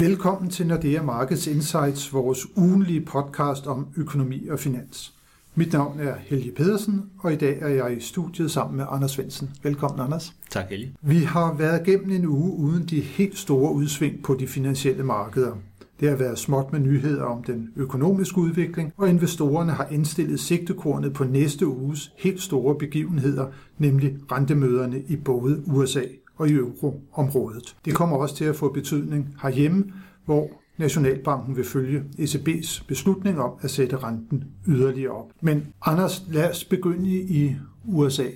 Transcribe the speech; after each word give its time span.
Velkommen 0.00 0.50
til 0.50 0.66
Nordea 0.66 1.02
Markets 1.02 1.46
Insights, 1.46 2.12
vores 2.12 2.46
ugenlige 2.56 3.00
podcast 3.00 3.66
om 3.66 3.86
økonomi 3.96 4.48
og 4.48 4.58
finans. 4.58 5.14
Mit 5.54 5.72
navn 5.72 6.00
er 6.00 6.14
Helge 6.18 6.52
Pedersen, 6.52 7.02
og 7.18 7.32
i 7.32 7.36
dag 7.36 7.58
er 7.60 7.68
jeg 7.68 7.96
i 7.96 8.00
studiet 8.00 8.50
sammen 8.50 8.76
med 8.76 8.84
Anders 8.90 9.10
Svendsen. 9.10 9.50
Velkommen, 9.62 10.00
Anders. 10.00 10.34
Tak, 10.50 10.70
Helge. 10.70 10.94
Vi 11.02 11.18
har 11.18 11.54
været 11.54 11.84
gennem 11.84 12.10
en 12.10 12.26
uge 12.26 12.52
uden 12.52 12.86
de 12.86 13.00
helt 13.00 13.38
store 13.38 13.72
udsving 13.72 14.22
på 14.22 14.34
de 14.34 14.46
finansielle 14.46 15.02
markeder. 15.04 15.52
Det 16.00 16.08
har 16.08 16.16
været 16.16 16.38
småt 16.38 16.72
med 16.72 16.80
nyheder 16.80 17.24
om 17.24 17.42
den 17.42 17.70
økonomiske 17.76 18.38
udvikling, 18.38 18.92
og 18.96 19.08
investorerne 19.08 19.72
har 19.72 19.86
indstillet 19.90 20.40
sigtekornet 20.40 21.12
på 21.12 21.24
næste 21.24 21.66
uges 21.66 22.12
helt 22.16 22.42
store 22.42 22.74
begivenheder, 22.74 23.46
nemlig 23.78 24.16
rentemøderne 24.32 25.02
i 25.08 25.16
både 25.16 25.62
USA 25.66 26.02
og 26.40 26.48
i 26.48 26.52
euroområdet. 26.52 27.76
Det 27.84 27.94
kommer 27.94 28.16
også 28.16 28.36
til 28.36 28.44
at 28.44 28.56
få 28.56 28.72
betydning 28.72 29.36
herhjemme, 29.42 29.92
hvor 30.24 30.50
Nationalbanken 30.76 31.56
vil 31.56 31.64
følge 31.64 32.02
ECB's 32.18 32.84
beslutning 32.88 33.40
om 33.40 33.52
at 33.60 33.70
sætte 33.70 33.96
renten 33.96 34.44
yderligere 34.68 35.12
op. 35.12 35.30
Men 35.40 35.66
Anders, 35.82 36.22
lad 36.28 36.50
os 36.50 36.64
begynde 36.64 37.10
i 37.10 37.56
USA. 37.84 38.26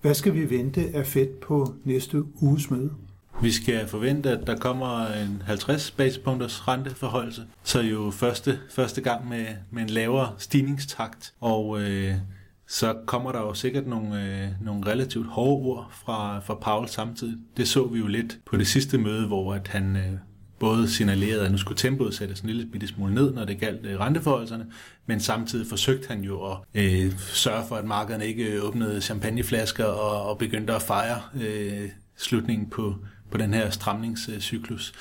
Hvad 0.00 0.14
skal 0.14 0.34
vi 0.34 0.50
vente 0.50 0.90
af 0.94 1.06
Fed 1.06 1.26
på 1.26 1.74
næste 1.84 2.22
uges 2.42 2.70
møde? 2.70 2.90
Vi 3.42 3.50
skal 3.50 3.88
forvente, 3.88 4.30
at 4.30 4.46
der 4.46 4.56
kommer 4.56 5.06
en 5.06 5.42
50 5.46 5.90
basispunkters 5.90 6.68
renteforholdelse, 6.68 7.42
så 7.62 7.80
jo 7.80 8.10
første, 8.10 8.58
første 8.70 9.00
gang 9.00 9.28
med, 9.28 9.46
med 9.70 9.82
en 9.82 9.90
lavere 9.90 10.32
stigningstakt, 10.38 11.34
og 11.40 11.82
øh, 11.82 12.14
så 12.72 12.94
kommer 13.06 13.32
der 13.32 13.40
jo 13.40 13.54
sikkert 13.54 13.86
nogle, 13.86 14.24
øh, 14.24 14.48
nogle 14.60 14.86
relativt 14.86 15.26
hårde 15.26 15.66
ord 15.66 15.92
fra, 16.04 16.40
fra 16.40 16.54
Paul 16.54 16.88
samtidig. 16.88 17.36
Det 17.56 17.68
så 17.68 17.86
vi 17.86 17.98
jo 17.98 18.06
lidt 18.06 18.38
på 18.46 18.56
det 18.56 18.66
sidste 18.66 18.98
møde, 18.98 19.26
hvor 19.26 19.54
at 19.54 19.68
han 19.68 19.96
øh, 19.96 20.12
både 20.58 20.90
signalerede, 20.90 21.44
at 21.44 21.50
nu 21.50 21.58
skulle 21.58 21.78
tempoet 21.78 22.14
sættes 22.14 22.40
en 22.40 22.46
lille 22.46 22.66
bitte 22.66 22.86
smule 22.86 23.14
ned, 23.14 23.34
når 23.34 23.44
det 23.44 23.60
galt 23.60 23.86
øh, 23.86 24.00
renteforholdelserne, 24.00 24.66
men 25.06 25.20
samtidig 25.20 25.66
forsøgte 25.66 26.08
han 26.08 26.20
jo 26.20 26.52
at 26.52 26.58
øh, 26.74 27.18
sørge 27.18 27.64
for, 27.68 27.76
at 27.76 27.84
markederne 27.84 28.26
ikke 28.26 28.62
åbnede 28.62 29.00
champagneflasker 29.00 29.84
og, 29.84 30.30
og 30.30 30.38
begyndte 30.38 30.74
at 30.74 30.82
fejre 30.82 31.20
øh, 31.42 31.88
slutningen 32.16 32.70
på, 32.70 32.94
på 33.30 33.38
den 33.38 33.54
her 33.54 33.70
stramningscyklus. 33.70 34.92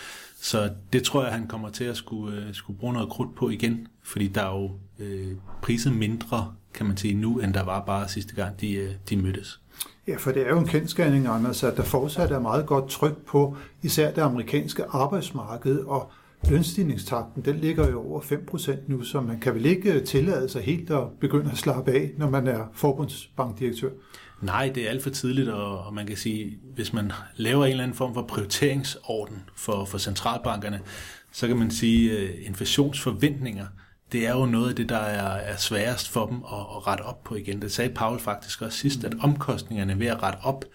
Så 0.41 0.69
det 0.93 1.03
tror 1.03 1.23
jeg, 1.23 1.33
han 1.33 1.47
kommer 1.47 1.69
til 1.69 1.83
at 1.83 1.97
skulle, 1.97 2.37
øh, 2.37 2.53
skulle 2.53 2.79
bruge 2.79 2.93
noget 2.93 3.09
krudt 3.09 3.35
på 3.35 3.49
igen, 3.49 3.87
fordi 4.03 4.27
der 4.27 4.41
er 4.41 4.55
jo 4.55 4.71
øh, 4.99 5.35
priset 5.61 5.93
mindre, 5.93 6.53
kan 6.73 6.85
man 6.85 6.97
sige, 6.97 7.13
nu, 7.13 7.39
end 7.39 7.53
der 7.53 7.63
var 7.63 7.85
bare 7.85 8.09
sidste 8.09 8.35
gang, 8.35 8.61
de, 8.61 8.73
øh, 8.73 8.91
de 9.09 9.17
mødtes. 9.17 9.59
Ja, 10.07 10.15
for 10.17 10.31
det 10.31 10.41
er 10.41 10.49
jo 10.49 10.59
en 10.59 10.67
kendskærning, 10.67 11.27
Anders, 11.27 11.63
at 11.63 11.77
der 11.77 11.83
fortsat 11.83 12.31
er 12.31 12.39
meget 12.39 12.65
godt 12.65 12.89
tryk 12.89 13.25
på 13.25 13.57
især 13.81 14.11
det 14.11 14.21
amerikanske 14.21 14.83
arbejdsmarked, 14.89 15.79
og 15.79 16.11
lønstigningstakten, 16.49 17.45
den 17.45 17.57
ligger 17.57 17.89
jo 17.89 18.09
over 18.09 18.21
5% 18.21 18.71
nu, 18.87 19.03
så 19.03 19.21
man 19.21 19.39
kan 19.39 19.55
vel 19.55 19.65
ikke 19.65 19.99
tillade 19.99 20.49
sig 20.49 20.61
helt 20.61 20.91
at 20.91 21.03
begynde 21.19 21.51
at 21.51 21.57
slappe 21.57 21.91
af, 21.91 22.11
når 22.17 22.29
man 22.29 22.47
er 22.47 22.65
forbundsbankdirektør? 22.73 23.89
Nej, 24.41 24.71
det 24.75 24.85
er 24.85 24.89
alt 24.89 25.03
for 25.03 25.09
tidligt, 25.09 25.49
og 25.49 25.93
man 25.93 26.07
kan 26.07 26.17
sige, 26.17 26.59
hvis 26.75 26.93
man 26.93 27.11
laver 27.35 27.65
en 27.65 27.71
eller 27.71 27.83
anden 27.83 27.97
form 27.97 28.13
for 28.13 28.21
prioriteringsorden 28.21 29.43
for, 29.55 29.85
for 29.85 29.97
centralbankerne, 29.97 30.79
så 31.31 31.47
kan 31.47 31.57
man 31.57 31.71
sige, 31.71 32.17
at 32.17 32.29
inflationsforventninger– 32.39 33.65
det 34.11 34.27
er 34.27 34.31
jo 34.31 34.45
noget 34.45 34.69
af 34.69 34.75
det, 34.75 34.89
der 34.89 34.97
er, 34.97 35.35
er 35.35 35.57
sværest 35.57 36.09
for 36.09 36.25
dem 36.25 36.37
at, 36.37 36.59
at 36.59 36.87
rette 36.87 37.01
op 37.01 37.23
på 37.23 37.35
igen. 37.35 37.61
Det 37.61 37.71
sagde 37.71 37.93
Paul 37.93 38.19
faktisk 38.19 38.61
også 38.61 38.77
sidst, 38.77 39.03
at 39.03 39.15
omkostningerne 39.21 39.99
ved 39.99 40.07
at 40.07 40.23
rette 40.23 40.37
op 40.43 40.65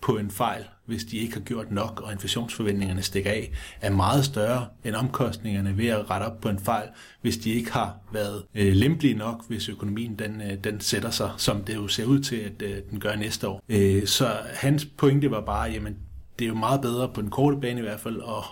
på 0.00 0.16
en 0.16 0.30
fejl, 0.30 0.64
hvis 0.86 1.04
de 1.04 1.16
ikke 1.16 1.34
har 1.34 1.40
gjort 1.40 1.70
nok, 1.70 2.00
og 2.04 2.12
inflationsforventningerne 2.12 3.02
stikker 3.02 3.30
af, 3.30 3.52
er 3.80 3.90
meget 3.90 4.24
større 4.24 4.66
end 4.84 4.94
omkostningerne 4.94 5.78
ved 5.78 5.86
at 5.86 6.10
rette 6.10 6.24
op 6.24 6.40
på 6.40 6.48
en 6.48 6.58
fejl, 6.58 6.88
hvis 7.22 7.36
de 7.36 7.50
ikke 7.50 7.72
har 7.72 7.96
været 8.12 8.44
øh, 8.54 8.72
lempelige 8.72 9.14
nok, 9.14 9.48
hvis 9.48 9.68
økonomien 9.68 10.18
den, 10.18 10.40
øh, 10.40 10.64
den 10.64 10.80
sætter 10.80 11.10
sig, 11.10 11.30
som 11.36 11.64
det 11.64 11.74
jo 11.74 11.88
ser 11.88 12.04
ud 12.04 12.20
til, 12.20 12.36
at 12.36 12.62
øh, 12.62 12.76
den 12.90 13.00
gør 13.00 13.16
næste 13.16 13.48
år. 13.48 13.62
Øh, 13.68 14.06
så 14.06 14.36
hans 14.54 14.84
pointe 14.84 15.30
var 15.30 15.40
bare, 15.40 15.70
jamen 15.70 15.96
det 16.38 16.44
er 16.44 16.48
jo 16.48 16.54
meget 16.54 16.80
bedre 16.80 17.08
på 17.14 17.22
den 17.22 17.30
korte 17.30 17.56
bane 17.60 17.78
i 17.78 17.82
hvert 17.82 18.00
fald 18.00 18.16
at 18.16 18.44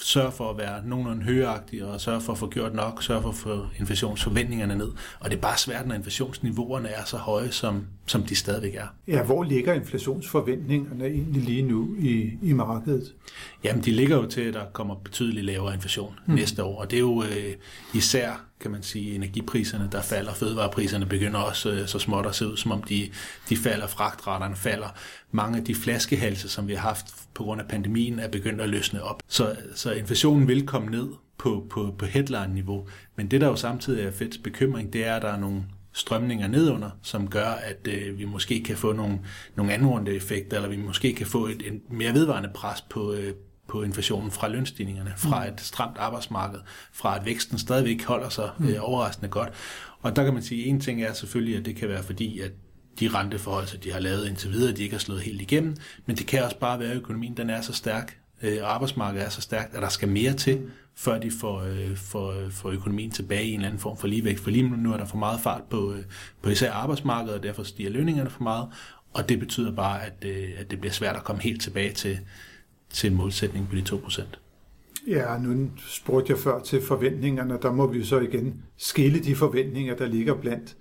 sørge 0.00 0.32
for 0.32 0.50
at 0.50 0.58
være 0.58 0.82
nogenlunde 0.84 1.24
højagtig 1.24 1.84
og 1.84 2.00
sørge 2.00 2.20
for 2.20 2.32
at 2.32 2.38
få 2.38 2.50
gjort 2.50 2.74
nok, 2.74 3.02
sørge 3.02 3.22
for 3.22 3.28
at 3.28 3.34
få 3.34 3.66
inflationsforventningerne 3.78 4.76
ned. 4.76 4.88
Og 5.20 5.30
det 5.30 5.36
er 5.36 5.40
bare 5.40 5.58
svært, 5.58 5.86
når 5.86 5.94
inflationsniveauerne 5.94 6.88
er 6.88 7.04
så 7.04 7.16
høje, 7.16 7.50
som, 7.50 7.86
som 8.06 8.22
de 8.22 8.36
stadigvæk 8.36 8.74
er. 8.74 8.86
Ja, 9.08 9.22
hvor 9.22 9.42
ligger 9.44 9.74
inflationsforventningerne 9.74 11.06
egentlig 11.06 11.42
lige 11.42 11.62
nu 11.62 11.96
i, 11.98 12.30
i 12.42 12.52
markedet? 12.52 13.14
Jamen, 13.64 13.84
de 13.84 13.90
ligger 13.90 14.16
jo 14.16 14.26
til, 14.26 14.40
at 14.40 14.54
der 14.54 14.64
kommer 14.72 14.94
betydeligt 14.94 15.46
lavere 15.46 15.74
inflation 15.74 16.14
hmm. 16.26 16.34
næste 16.34 16.64
år, 16.64 16.80
og 16.80 16.90
det 16.90 16.96
er 16.96 17.00
jo 17.00 17.22
øh, 17.22 17.54
især 17.94 18.44
kan 18.62 18.70
man 18.70 18.82
sige, 18.82 19.14
energipriserne, 19.14 19.88
der 19.92 20.02
falder, 20.02 20.34
fødevarepriserne 20.34 21.06
begynder 21.06 21.40
også 21.40 21.70
øh, 21.70 21.86
så 21.86 21.98
småt 21.98 22.26
at 22.26 22.34
se 22.34 22.46
ud, 22.46 22.56
som 22.56 22.72
om 22.72 22.82
de, 22.82 23.10
de 23.48 23.56
falder, 23.56 23.86
fragtretterne 23.86 24.56
falder. 24.56 24.88
Mange 25.30 25.58
af 25.58 25.64
de 25.64 25.74
flaskehalse, 25.74 26.48
som 26.48 26.68
vi 26.68 26.74
har 26.74 26.88
haft 26.88 27.06
på 27.34 27.42
grund 27.42 27.60
af 27.60 27.68
pandemien, 27.68 28.18
er 28.18 28.28
begyndt 28.28 28.60
at 28.60 28.68
løsne 28.68 29.02
op. 29.02 29.22
Så, 29.28 29.56
så 29.74 29.92
inflationen 29.92 30.48
vil 30.48 30.66
komme 30.66 30.90
ned 30.90 31.08
på, 31.38 31.66
på, 31.70 31.94
på 31.98 32.06
headline-niveau. 32.06 32.88
Men 33.16 33.30
det, 33.30 33.40
der 33.40 33.46
jo 33.46 33.56
samtidig 33.56 34.04
er 34.04 34.10
Feds 34.10 34.38
bekymring, 34.38 34.92
det 34.92 35.06
er, 35.06 35.14
at 35.16 35.22
der 35.22 35.28
er 35.28 35.38
nogle 35.38 35.62
strømninger 35.92 36.48
nedunder, 36.48 36.90
som 37.02 37.28
gør, 37.28 37.46
at 37.46 37.88
øh, 37.88 38.18
vi 38.18 38.24
måske 38.24 38.62
kan 38.62 38.76
få 38.76 38.92
nogle, 38.92 39.18
nogle 39.56 39.72
anordnede 39.72 40.16
effekter, 40.16 40.56
eller 40.56 40.68
vi 40.68 40.76
måske 40.76 41.14
kan 41.14 41.26
få 41.26 41.46
et, 41.46 41.62
et 41.66 41.80
mere 41.90 42.14
vedvarende 42.14 42.50
pres 42.54 42.80
på, 42.80 43.12
øh, 43.12 43.34
på 43.72 43.82
inflationen 43.82 44.30
fra 44.30 44.48
lønstigningerne, 44.48 45.12
fra 45.16 45.44
mm. 45.44 45.52
et 45.52 45.60
stramt 45.60 45.98
arbejdsmarked, 45.98 46.58
fra 46.92 47.18
at 47.18 47.24
væksten 47.24 47.58
stadigvæk 47.58 48.04
holder 48.04 48.28
sig 48.28 48.50
mm. 48.58 48.68
øh, 48.68 48.76
overraskende 48.80 49.28
godt. 49.28 49.48
Og 50.00 50.16
der 50.16 50.24
kan 50.24 50.34
man 50.34 50.42
sige, 50.42 50.62
at 50.62 50.68
en 50.68 50.80
ting 50.80 51.02
er 51.02 51.12
selvfølgelig, 51.12 51.56
at 51.56 51.64
det 51.64 51.76
kan 51.76 51.88
være 51.88 52.02
fordi, 52.02 52.40
at 52.40 52.52
de 53.00 53.08
renteforhold, 53.08 53.78
de 53.78 53.92
har 53.92 54.00
lavet 54.00 54.28
indtil 54.28 54.50
videre, 54.50 54.72
de 54.72 54.82
ikke 54.82 54.94
har 54.94 55.00
slået 55.00 55.20
helt 55.20 55.42
igennem, 55.42 55.76
men 56.06 56.16
det 56.16 56.26
kan 56.26 56.44
også 56.44 56.58
bare 56.58 56.78
være, 56.78 56.90
at 56.90 56.96
økonomien 56.96 57.36
den 57.36 57.50
er 57.50 57.60
så 57.60 57.72
stærk, 57.72 58.18
øh, 58.42 58.58
arbejdsmarkedet 58.62 59.26
er 59.26 59.30
så 59.30 59.40
stærkt, 59.40 59.74
at 59.74 59.82
der 59.82 59.88
skal 59.88 60.08
mere 60.08 60.32
til, 60.32 60.60
før 60.96 61.18
de 61.18 61.30
får, 61.30 61.60
øh, 61.60 61.96
får, 61.96 62.34
får 62.50 62.70
økonomien 62.70 63.10
tilbage 63.10 63.44
i 63.44 63.48
en 63.48 63.54
eller 63.54 63.68
anden 63.68 63.80
form 63.80 63.96
for 63.96 64.06
ligevægt. 64.06 64.40
For 64.40 64.50
lige 64.50 64.68
nu 64.68 64.92
er 64.92 64.96
der 64.96 65.06
for 65.06 65.16
meget 65.16 65.40
fart 65.40 65.62
på, 65.70 65.92
øh, 65.92 66.04
på 66.42 66.50
især 66.50 66.72
arbejdsmarkedet, 66.72 67.38
og 67.38 67.42
derfor 67.42 67.62
stiger 67.62 67.90
lønningerne 67.90 68.30
for 68.30 68.42
meget, 68.42 68.68
og 69.12 69.28
det 69.28 69.38
betyder 69.38 69.72
bare, 69.72 70.04
at, 70.04 70.24
øh, 70.24 70.48
at 70.58 70.70
det 70.70 70.80
bliver 70.80 70.92
svært 70.92 71.16
at 71.16 71.24
komme 71.24 71.42
helt 71.42 71.62
tilbage 71.62 71.92
til, 71.92 72.18
til 72.92 73.10
en 73.10 73.16
målsætning 73.16 73.68
på 73.68 73.76
de 73.76 73.82
2%. 73.88 74.22
Ja, 75.08 75.38
nu 75.38 75.70
spurgte 75.78 76.32
jeg 76.32 76.38
før 76.38 76.60
til 76.60 76.82
forventningerne, 76.82 77.58
der 77.62 77.72
må 77.72 77.86
vi 77.86 78.04
så 78.04 78.20
igen 78.20 78.62
skille 78.76 79.18
de 79.18 79.34
forventninger, 79.34 79.96
der 79.96 80.06
ligger 80.06 80.34
blandt 80.34 80.76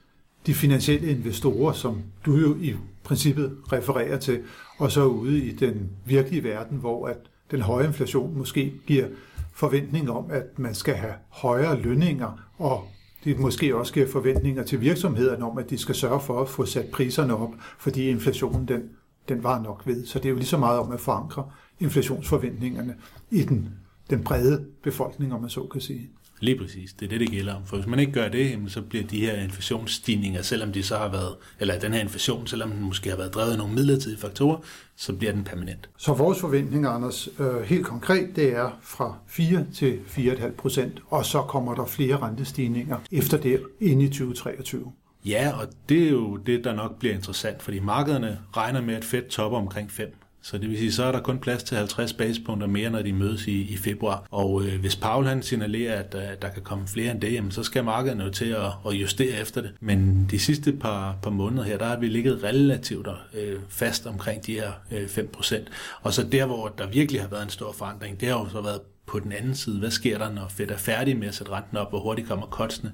de 0.46 0.54
finansielle 0.54 1.12
investorer, 1.12 1.74
som 1.74 2.02
du 2.26 2.38
jo 2.38 2.56
i 2.62 2.76
princippet 3.04 3.58
refererer 3.72 4.18
til, 4.18 4.42
og 4.78 4.92
så 4.92 5.06
ude 5.06 5.46
i 5.46 5.52
den 5.52 5.90
virkelige 6.06 6.44
verden, 6.44 6.78
hvor 6.78 7.08
at 7.08 7.18
den 7.52 7.62
høje 7.62 7.88
inflation 7.88 8.38
måske 8.38 8.74
giver 8.88 9.08
forventning 9.54 10.12
om, 10.12 10.26
at 10.32 10.60
man 10.60 10.76
skal 10.76 10.96
have 10.96 11.14
højere 11.30 11.82
lønninger, 11.82 12.40
og 12.58 12.88
det 13.24 13.40
måske 13.40 13.76
også 13.76 13.94
giver 13.94 14.08
forventninger 14.08 14.64
til 14.64 14.82
virksomhederne 14.82 15.46
om, 15.46 15.58
at 15.58 15.70
de 15.70 15.78
skal 15.78 15.96
sørge 15.96 16.22
for 16.22 16.42
at 16.42 16.50
få 16.50 16.66
sat 16.66 16.86
priserne 16.92 17.38
op, 17.38 17.54
fordi 17.80 18.10
inflationen 18.10 18.68
den, 18.68 18.82
den 19.30 19.44
var 19.44 19.62
nok 19.62 19.82
ved. 19.86 20.06
Så 20.06 20.20
det 20.20 20.26
er 20.26 20.30
jo 20.30 20.36
lige 20.36 20.46
så 20.46 20.58
meget 20.58 20.80
om 20.80 20.92
at 20.92 21.00
forankre 21.00 21.50
inflationsforventningerne 21.80 22.96
i 23.32 23.44
den, 23.44 23.70
den 24.10 24.24
brede 24.24 24.66
befolkning, 24.84 25.34
om 25.34 25.42
man 25.42 25.50
så 25.50 25.64
kan 25.64 25.82
sige. 25.82 26.10
Lige 26.42 26.58
præcis, 26.58 26.94
det 26.94 27.06
er 27.06 27.10
det, 27.10 27.20
det 27.20 27.30
gælder 27.30 27.56
om. 27.56 27.66
For 27.66 27.76
hvis 27.76 27.88
man 27.88 28.00
ikke 28.00 28.12
gør 28.12 28.30
det, 28.30 28.60
så 28.68 28.82
bliver 28.82 29.08
de 29.08 29.20
her 29.20 29.36
inflationsstigninger, 29.44 30.42
selvom 30.42 30.72
de 30.72 30.84
så 30.84 30.98
har 30.98 31.12
været, 31.12 31.36
eller 31.60 31.80
den 31.80 31.94
her 31.94 32.02
inflation, 32.02 32.48
selvom 32.48 32.72
den 32.72 32.84
måske 32.84 33.10
har 33.10 33.18
været 33.18 33.34
drevet 33.34 33.52
af 33.52 33.58
nogle 33.58 33.74
midlertidige 33.74 34.20
faktorer, 34.20 34.58
så 34.96 35.14
bliver 35.14 35.34
den 35.34 35.44
permanent. 35.44 35.90
Så 35.98 36.14
vores 36.14 36.40
forventninger, 36.40 36.90
Anders, 36.90 37.30
øh, 37.40 37.62
helt 37.62 37.86
konkret, 37.86 38.36
det 38.36 38.56
er 38.56 38.80
fra 38.82 39.16
4 39.28 39.66
til 39.74 40.00
4,5 40.08 40.52
procent, 40.52 41.02
og 41.08 41.26
så 41.26 41.42
kommer 41.42 41.76
der 41.76 41.86
flere 41.86 42.18
rentestigninger 42.18 42.98
efter 43.12 43.38
det 43.38 43.62
ind 43.80 44.02
i 44.02 44.08
2023. 44.08 44.92
Ja, 45.26 45.52
og 45.62 45.68
det 45.90 46.04
er 46.04 46.10
jo 46.10 46.38
det, 46.38 46.64
der 46.64 46.74
nok 46.74 47.00
bliver 47.00 47.16
interessant, 47.16 47.62
fordi 47.62 47.80
markederne 47.80 48.40
regner 48.58 48.82
med, 48.82 48.96
at 48.96 49.06
Fed 49.06 49.30
topper 49.30 49.58
omkring 49.58 49.92
5. 49.92 50.16
Så 50.44 50.58
det 50.58 50.70
vil 50.70 50.78
sige, 50.78 50.92
så 50.92 51.04
er 51.04 51.12
der 51.12 51.20
kun 51.22 51.40
plads 51.40 51.64
til 51.64 51.78
50 51.78 52.14
basispunkter 52.14 52.68
mere, 52.68 52.90
når 52.90 53.02
de 53.02 53.14
mødes 53.14 53.48
i, 53.48 53.62
i 53.62 53.78
februar. 53.78 54.28
Og 54.32 54.64
øh, 54.64 54.80
hvis 54.80 54.96
Paul 54.96 55.26
han 55.26 55.44
signalerer, 55.44 56.00
at 56.00 56.16
at 56.16 56.32
øh, 56.32 56.38
der 56.42 56.50
kan 56.50 56.64
komme 56.64 56.88
flere 56.88 57.12
end 57.12 57.22
det, 57.22 57.34
jamen, 57.34 57.52
så 57.52 57.64
skal 57.64 57.84
markedet 57.84 58.26
jo 58.26 58.30
til 58.30 58.46
at, 58.46 58.72
at 58.88 58.94
justere 58.94 59.42
efter 59.42 59.62
det. 59.62 59.72
Men 59.80 60.28
de 60.32 60.40
sidste 60.40 60.72
par, 60.72 61.18
par 61.24 61.30
måneder 61.30 61.64
her, 61.64 61.78
der 61.78 61.86
har 61.86 62.00
vi 62.00 62.08
ligget 62.08 62.44
relativt 62.44 63.08
øh, 63.34 63.60
fast 63.70 64.08
omkring 64.08 64.46
de 64.46 64.54
her 64.54 64.72
øh, 64.92 65.06
5%. 65.06 65.56
Og 66.02 66.14
så 66.14 66.24
der, 66.24 66.46
hvor 66.46 66.68
der 66.68 66.88
virkelig 66.88 67.22
har 67.22 67.28
været 67.28 67.44
en 67.44 67.50
stor 67.50 67.72
forandring, 67.72 68.20
det 68.20 68.28
har 68.28 68.40
jo 68.40 68.50
så 68.50 68.62
været 68.62 68.80
på 69.12 69.20
den 69.20 69.32
anden 69.32 69.56
side. 69.56 69.80
Hvad 69.80 69.92
sker 69.92 70.18
der, 70.18 70.32
når 70.32 70.48
Fed 70.48 70.70
er 70.70 70.78
færdig 70.78 71.18
med 71.18 71.28
at 71.28 71.36
sætte 71.36 71.52
renten 71.52 71.78
op? 71.78 71.90
Hvor 71.90 72.00
hurtigt 72.00 72.28
kommer 72.28 72.46
kotsene? 72.46 72.92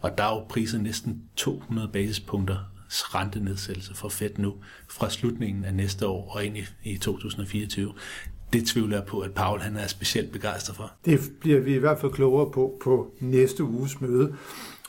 Og 0.00 0.18
der 0.18 0.24
er 0.24 0.34
jo 0.34 0.44
priset 0.48 0.80
næsten 0.80 1.22
200 1.36 1.88
basispunkter 1.88 2.56
rentenedsættelse 2.90 3.94
for 3.94 4.08
Fed 4.08 4.30
nu 4.38 4.54
fra 4.88 5.10
slutningen 5.10 5.64
af 5.64 5.74
næste 5.74 6.06
år 6.06 6.32
og 6.34 6.44
ind 6.44 6.56
i, 6.56 6.64
i 6.84 6.98
2024. 6.98 7.92
det 8.52 8.66
tvivler 8.66 8.96
jeg 8.96 9.06
på, 9.06 9.20
at 9.20 9.32
Paul 9.32 9.60
han 9.60 9.76
er 9.76 9.86
specielt 9.86 10.32
begejstret 10.32 10.76
for. 10.76 10.92
Det 11.04 11.20
bliver 11.40 11.60
vi 11.60 11.74
i 11.74 11.78
hvert 11.78 11.98
fald 12.00 12.12
klogere 12.12 12.50
på 12.50 12.80
på 12.84 13.14
næste 13.20 13.64
uges 13.64 14.00
møde. 14.00 14.34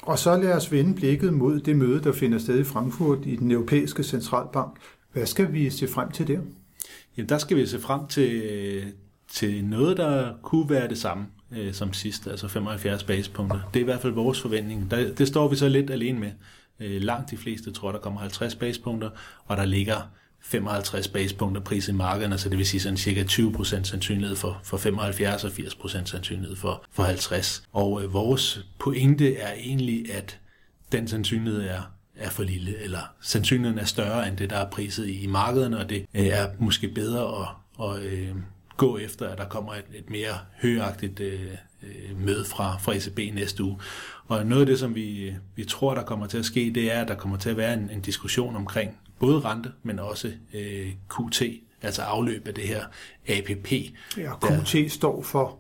Og 0.02 0.20
så 0.20 0.38
lad 0.38 0.54
os 0.54 0.72
vende 0.72 0.96
blikket 0.96 1.34
mod 1.34 1.60
det 1.60 1.75
møde, 1.75 2.04
der 2.04 2.12
finder 2.12 2.38
sted 2.38 2.60
i 2.60 2.64
Frankfurt 2.64 3.20
i 3.25 3.36
den 3.36 3.52
europæiske 3.52 4.04
centralbank. 4.04 4.78
Hvad 5.14 5.25
skal 5.25 5.54
vi 5.54 5.70
se 5.70 5.88
frem 5.88 6.12
til 6.12 6.28
der? 6.28 6.40
Jamen, 7.18 7.30
der 7.30 7.38
skal 7.38 7.58
vi 7.58 7.66
se 7.66 7.80
frem 7.80 8.08
til, 8.08 8.94
til 9.33 9.65
noget, 9.65 9.97
der 9.97 10.33
kunne 10.41 10.69
være 10.69 10.88
det 10.88 10.97
samme 10.97 11.25
øh, 11.51 11.74
som 11.74 11.94
sidst, 11.94 12.27
altså 12.27 12.47
75 12.47 13.03
basepunkter. 13.03 13.59
Det 13.74 13.80
er 13.80 13.83
i 13.83 13.85
hvert 13.85 14.01
fald 14.01 14.13
vores 14.13 14.41
forventning. 14.41 14.91
Der, 14.91 15.13
det 15.13 15.27
står 15.27 15.47
vi 15.47 15.56
så 15.56 15.69
lidt 15.69 15.89
alene 15.89 16.19
med. 16.19 16.31
Øh, 16.80 17.01
langt 17.01 17.31
de 17.31 17.38
fleste 17.38 17.71
tror, 17.71 17.91
der 17.91 18.00
kommer 18.00 18.19
50 18.19 18.56
basepunkter, 18.56 19.09
og 19.45 19.57
der 19.57 19.65
ligger 19.65 20.09
55 20.41 21.07
basepunkter 21.07 21.62
pris 21.62 21.88
i 21.88 21.91
markederne, 21.91 22.38
så 22.38 22.50
det 22.50 22.57
vil 22.57 22.65
sige 22.65 22.81
sådan 22.81 22.97
cirka 22.97 23.24
20% 23.24 23.83
sandsynlighed 23.83 24.35
for, 24.35 24.59
for 24.63 24.77
75 24.77 25.44
og 25.44 25.51
80% 25.51 26.06
sandsynlighed 26.06 26.56
for, 26.56 26.83
for 26.91 27.03
50. 27.03 27.63
Og 27.71 28.03
øh, 28.03 28.13
vores 28.13 28.65
pointe 28.79 29.36
er 29.36 29.53
egentlig, 29.53 30.13
at 30.13 30.39
den 30.91 31.07
sandsynlighed 31.07 31.62
er, 31.62 31.81
er 32.15 32.29
for 32.29 32.44
lille, 32.44 32.77
eller 32.77 33.13
sandsynligheden 33.21 33.79
er 33.79 33.86
større 33.86 34.27
end 34.27 34.38
det, 34.38 34.50
der 34.50 34.57
er 34.57 34.69
priset 34.69 35.07
i 35.07 35.27
markederne, 35.27 35.77
og 35.79 35.89
det 35.89 36.06
øh, 36.13 36.25
er 36.25 36.47
måske 36.59 36.88
bedre 36.88 37.41
at, 37.41 37.47
at 37.89 38.03
øh, 38.03 38.36
gå 38.78 38.98
efter, 38.98 39.30
at 39.30 39.38
der 39.38 39.46
kommer 39.46 39.74
et, 39.74 39.86
et 39.94 40.10
mere 40.10 40.34
højagtigt 40.62 41.20
øh, 41.20 41.42
øh 41.84 42.20
møde 42.20 42.46
fra, 42.46 42.78
fra 42.78 42.94
ECB 42.96 43.36
næste 43.36 43.64
uge. 43.64 43.80
Og 44.28 44.46
noget 44.46 44.62
af 44.62 44.66
det, 44.66 44.80
som 44.80 44.96
vi, 44.96 45.34
vi 45.56 45.66
tror, 45.66 45.94
der 45.94 46.04
kommer 46.04 46.28
til 46.28 46.38
at 46.38 46.46
ske, 46.46 46.72
det 46.75 46.94
er, 46.94 47.02
at 47.02 47.08
der 47.08 47.16
kommer 47.16 47.38
til 47.38 47.50
at 47.50 47.58
være 47.58 47.74
en, 47.74 47.90
en 47.90 48.02
diskussion 48.02 48.56
omkring 48.56 48.98
både 49.20 49.40
rente, 49.40 49.72
men 49.84 50.00
også 50.00 50.31
øh, 50.54 50.92
QT, 51.10 51.44
altså 51.81 52.02
afløb 52.02 52.48
af 52.48 52.54
det 52.54 52.64
her 52.64 52.84
APP. 53.28 53.72
Ja, 54.18 54.34
QT 54.36 54.74
der, 54.74 54.90
står 54.90 55.22
for 55.22 55.60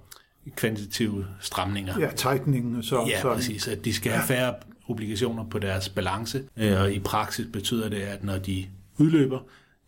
kvantitative 0.55 1.25
stramninger. 1.39 1.99
Ja, 1.99 2.11
tightening. 2.11 2.83
Så, 2.83 3.05
ja, 3.09 3.21
så. 3.21 3.33
præcis. 3.33 3.67
At 3.67 3.85
de 3.85 3.93
skal 3.93 4.11
have 4.11 4.27
færre 4.27 4.53
obligationer 4.87 5.45
på 5.45 5.59
deres 5.59 5.89
balance, 5.89 6.43
øh, 6.57 6.81
og 6.81 6.93
i 6.93 6.99
praksis 6.99 7.47
betyder 7.53 7.89
det, 7.89 8.01
at 8.01 8.23
når 8.23 8.37
de 8.37 8.65
udløber, 8.97 9.39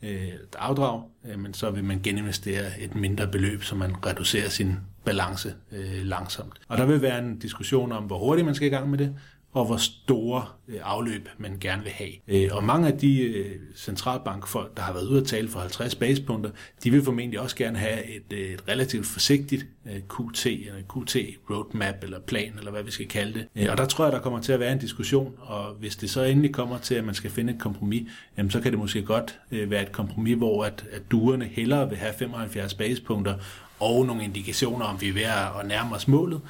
øh, 0.02 0.28
afdrag, 0.58 1.04
øh, 1.26 1.40
men 1.40 1.54
så 1.54 1.72
vil 1.72 1.84
man 1.84 2.00
geninvestere 2.04 2.80
et 2.80 2.96
mindre 2.96 3.28
beløb, 3.28 3.64
så 3.64 3.76
man 3.76 4.06
reducerer 4.06 4.50
sin 4.50 4.76
balance 5.06 5.54
øh, 5.72 6.02
langsomt. 6.04 6.54
Og 6.68 6.78
der 6.78 6.86
vil 6.86 7.02
være 7.02 7.20
en 7.20 7.40
diskussion 7.40 7.92
om, 7.92 8.04
hvor 8.04 8.18
hurtigt 8.18 8.46
man 8.46 8.56
skal 8.56 8.68
i 8.68 8.72
gang 8.72 8.90
med 8.90 8.98
det, 8.98 9.16
og 9.56 9.66
hvor 9.66 9.78
store 9.78 10.46
øh, 10.68 10.80
afløb 10.84 11.30
man 11.38 11.58
gerne 11.62 11.84
vil 11.84 11.92
have. 11.92 12.12
Øh, 12.28 12.50
og 12.52 12.64
mange 12.64 12.88
af 12.88 12.98
de 12.98 13.22
øh, 13.22 13.56
centralbankfolk, 13.76 14.78
der 14.78 14.84
har 14.84 14.94
været 14.94 15.08
ude 15.08 15.22
at 15.22 15.28
tale 15.28 15.48
for 15.48 15.60
50 15.60 15.96
basepunkter, 15.96 16.52
de 16.84 16.92
vil 16.92 17.04
formentlig 17.04 17.40
også 17.40 17.56
gerne 17.56 17.78
have 17.78 18.16
et, 18.16 18.54
et 18.54 18.64
relativt 18.68 19.06
forsigtigt 19.06 19.66
QT, 19.86 20.46
eller 20.46 20.82
QT 20.82 21.16
roadmap, 21.50 21.96
eller 22.04 22.20
plan, 22.20 22.54
eller 22.58 22.72
hvad 22.72 22.84
vi 22.84 22.92
skal 22.92 23.08
kalde 23.08 23.46
det. 23.56 23.70
Og 23.70 23.78
der 23.78 23.86
tror 23.86 24.06
jeg, 24.06 24.12
der 24.12 24.20
kommer 24.20 24.42
til 24.42 24.52
at 24.52 24.60
være 24.60 24.72
en 24.72 24.80
diskussion, 24.80 25.34
og 25.40 25.74
hvis 25.80 25.96
det 25.96 26.10
så 26.10 26.24
endelig 26.24 26.54
kommer 26.54 26.78
til, 26.78 26.96
at 26.96 27.04
man 27.04 27.16
skal 27.16 27.32
finde 27.32 27.54
et 27.54 27.60
kompromis, 27.60 28.04
jamen, 28.38 28.52
så 28.52 28.62
kan 28.62 28.72
det 28.72 28.80
måske 28.80 29.02
godt 29.02 29.40
være 29.52 29.82
et 29.82 29.92
kompromis, 29.92 30.38
hvor 30.38 30.64
at, 30.64 30.86
at 30.92 31.02
duerne 31.12 31.46
hellere 31.46 31.90
vil 31.90 31.98
have 31.98 32.14
75 32.14 32.74
basepunkter, 32.74 33.36
og 33.80 34.06
nogle 34.06 34.24
indikationer 34.24 34.86
om, 34.86 35.02
vi 35.02 35.10
er 35.10 35.14
ved 35.14 35.24
at 35.60 35.68
nærme 35.68 35.96
os 35.96 36.08
målet, 36.08 36.42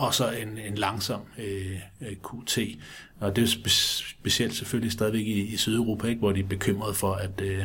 og 0.00 0.14
så 0.14 0.30
en, 0.30 0.58
en 0.58 0.74
langsom 0.74 1.20
øh, 1.38 1.78
øh 2.00 2.16
QT. 2.16 2.58
Og 3.20 3.36
det 3.36 3.44
er 3.44 3.48
spe, 3.48 3.70
specielt 3.70 4.54
selvfølgelig 4.54 4.92
stadigvæk 4.92 5.26
i, 5.26 5.40
i 5.40 5.56
Sydeuropa, 5.56 6.06
ikke, 6.06 6.18
hvor 6.18 6.32
de 6.32 6.40
er 6.40 6.46
bekymrede 6.48 6.94
for, 6.94 7.12
at, 7.12 7.40
øh, 7.42 7.64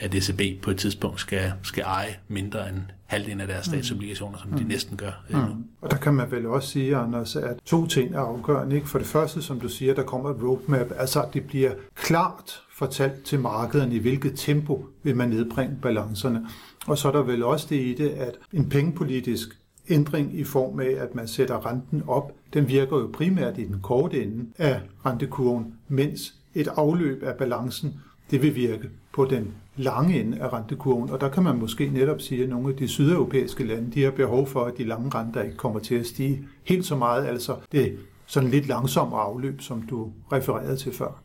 at 0.00 0.14
ECB 0.14 0.62
på 0.62 0.70
et 0.70 0.78
tidspunkt 0.78 1.20
skal, 1.20 1.52
skal 1.62 1.82
eje 1.82 2.16
mindre 2.28 2.68
end 2.68 2.78
halvdelen 3.06 3.40
af 3.40 3.46
deres 3.46 3.66
mm. 3.66 3.72
statsobligationer, 3.72 4.38
som 4.38 4.50
mm. 4.50 4.58
de 4.58 4.64
næsten 4.64 4.96
gør. 4.96 5.24
Øh, 5.30 5.48
mm. 5.48 5.64
Og 5.80 5.90
der 5.90 5.96
kan 5.96 6.14
man 6.14 6.30
vel 6.30 6.46
også 6.46 6.68
sige, 6.68 6.96
Anders, 6.96 7.36
at 7.36 7.56
to 7.64 7.86
ting 7.86 8.14
er 8.14 8.20
afgørende. 8.20 8.76
Ikke? 8.76 8.88
For 8.88 8.98
det 8.98 9.06
første, 9.06 9.42
som 9.42 9.60
du 9.60 9.68
siger, 9.68 9.94
der 9.94 10.02
kommer 10.02 10.30
et 10.30 10.42
roadmap, 10.42 10.86
altså 10.96 11.22
at 11.22 11.34
det 11.34 11.44
bliver 11.44 11.72
klart 11.94 12.62
fortalt 12.74 13.24
til 13.24 13.40
markederne, 13.40 13.94
i 13.94 13.98
hvilket 13.98 14.32
tempo 14.36 14.86
vil 15.02 15.16
man 15.16 15.28
nedbringe 15.28 15.76
balancerne. 15.82 16.46
Og 16.86 16.98
så 16.98 17.08
er 17.08 17.12
der 17.12 17.22
vel 17.22 17.42
også 17.42 17.66
det 17.70 17.76
i 17.76 17.94
det, 17.94 18.08
at 18.08 18.34
en 18.52 18.68
pengepolitisk 18.68 19.59
ændring 19.90 20.38
i 20.38 20.44
form 20.44 20.80
af, 20.80 20.94
at 20.98 21.14
man 21.14 21.28
sætter 21.28 21.66
renten 21.66 22.02
op, 22.06 22.32
den 22.54 22.68
virker 22.68 22.96
jo 22.96 23.10
primært 23.12 23.58
i 23.58 23.64
den 23.64 23.80
korte 23.82 24.22
ende 24.22 24.46
af 24.58 24.80
rentekurven, 25.06 25.74
mens 25.88 26.34
et 26.54 26.68
afløb 26.68 27.22
af 27.22 27.34
balancen, 27.34 27.94
det 28.30 28.42
vil 28.42 28.54
virke 28.54 28.90
på 29.12 29.24
den 29.24 29.54
lange 29.76 30.20
ende 30.20 30.38
af 30.38 30.52
rentekurven. 30.52 31.10
Og 31.10 31.20
der 31.20 31.28
kan 31.28 31.42
man 31.42 31.56
måske 31.56 31.90
netop 31.90 32.20
sige, 32.20 32.42
at 32.42 32.48
nogle 32.48 32.68
af 32.68 32.76
de 32.76 32.88
sydeuropæiske 32.88 33.64
lande, 33.64 33.90
de 33.94 34.02
har 34.02 34.10
behov 34.10 34.46
for, 34.46 34.64
at 34.64 34.78
de 34.78 34.84
lange 34.84 35.10
renter 35.14 35.42
ikke 35.42 35.56
kommer 35.56 35.80
til 35.80 35.94
at 35.94 36.06
stige 36.06 36.48
helt 36.64 36.86
så 36.86 36.96
meget. 36.96 37.26
Altså 37.26 37.56
det 37.72 37.98
sådan 38.26 38.50
lidt 38.50 38.66
langsomme 38.66 39.16
afløb, 39.16 39.60
som 39.60 39.82
du 39.82 40.12
refererede 40.32 40.76
til 40.76 40.92
før. 40.92 41.22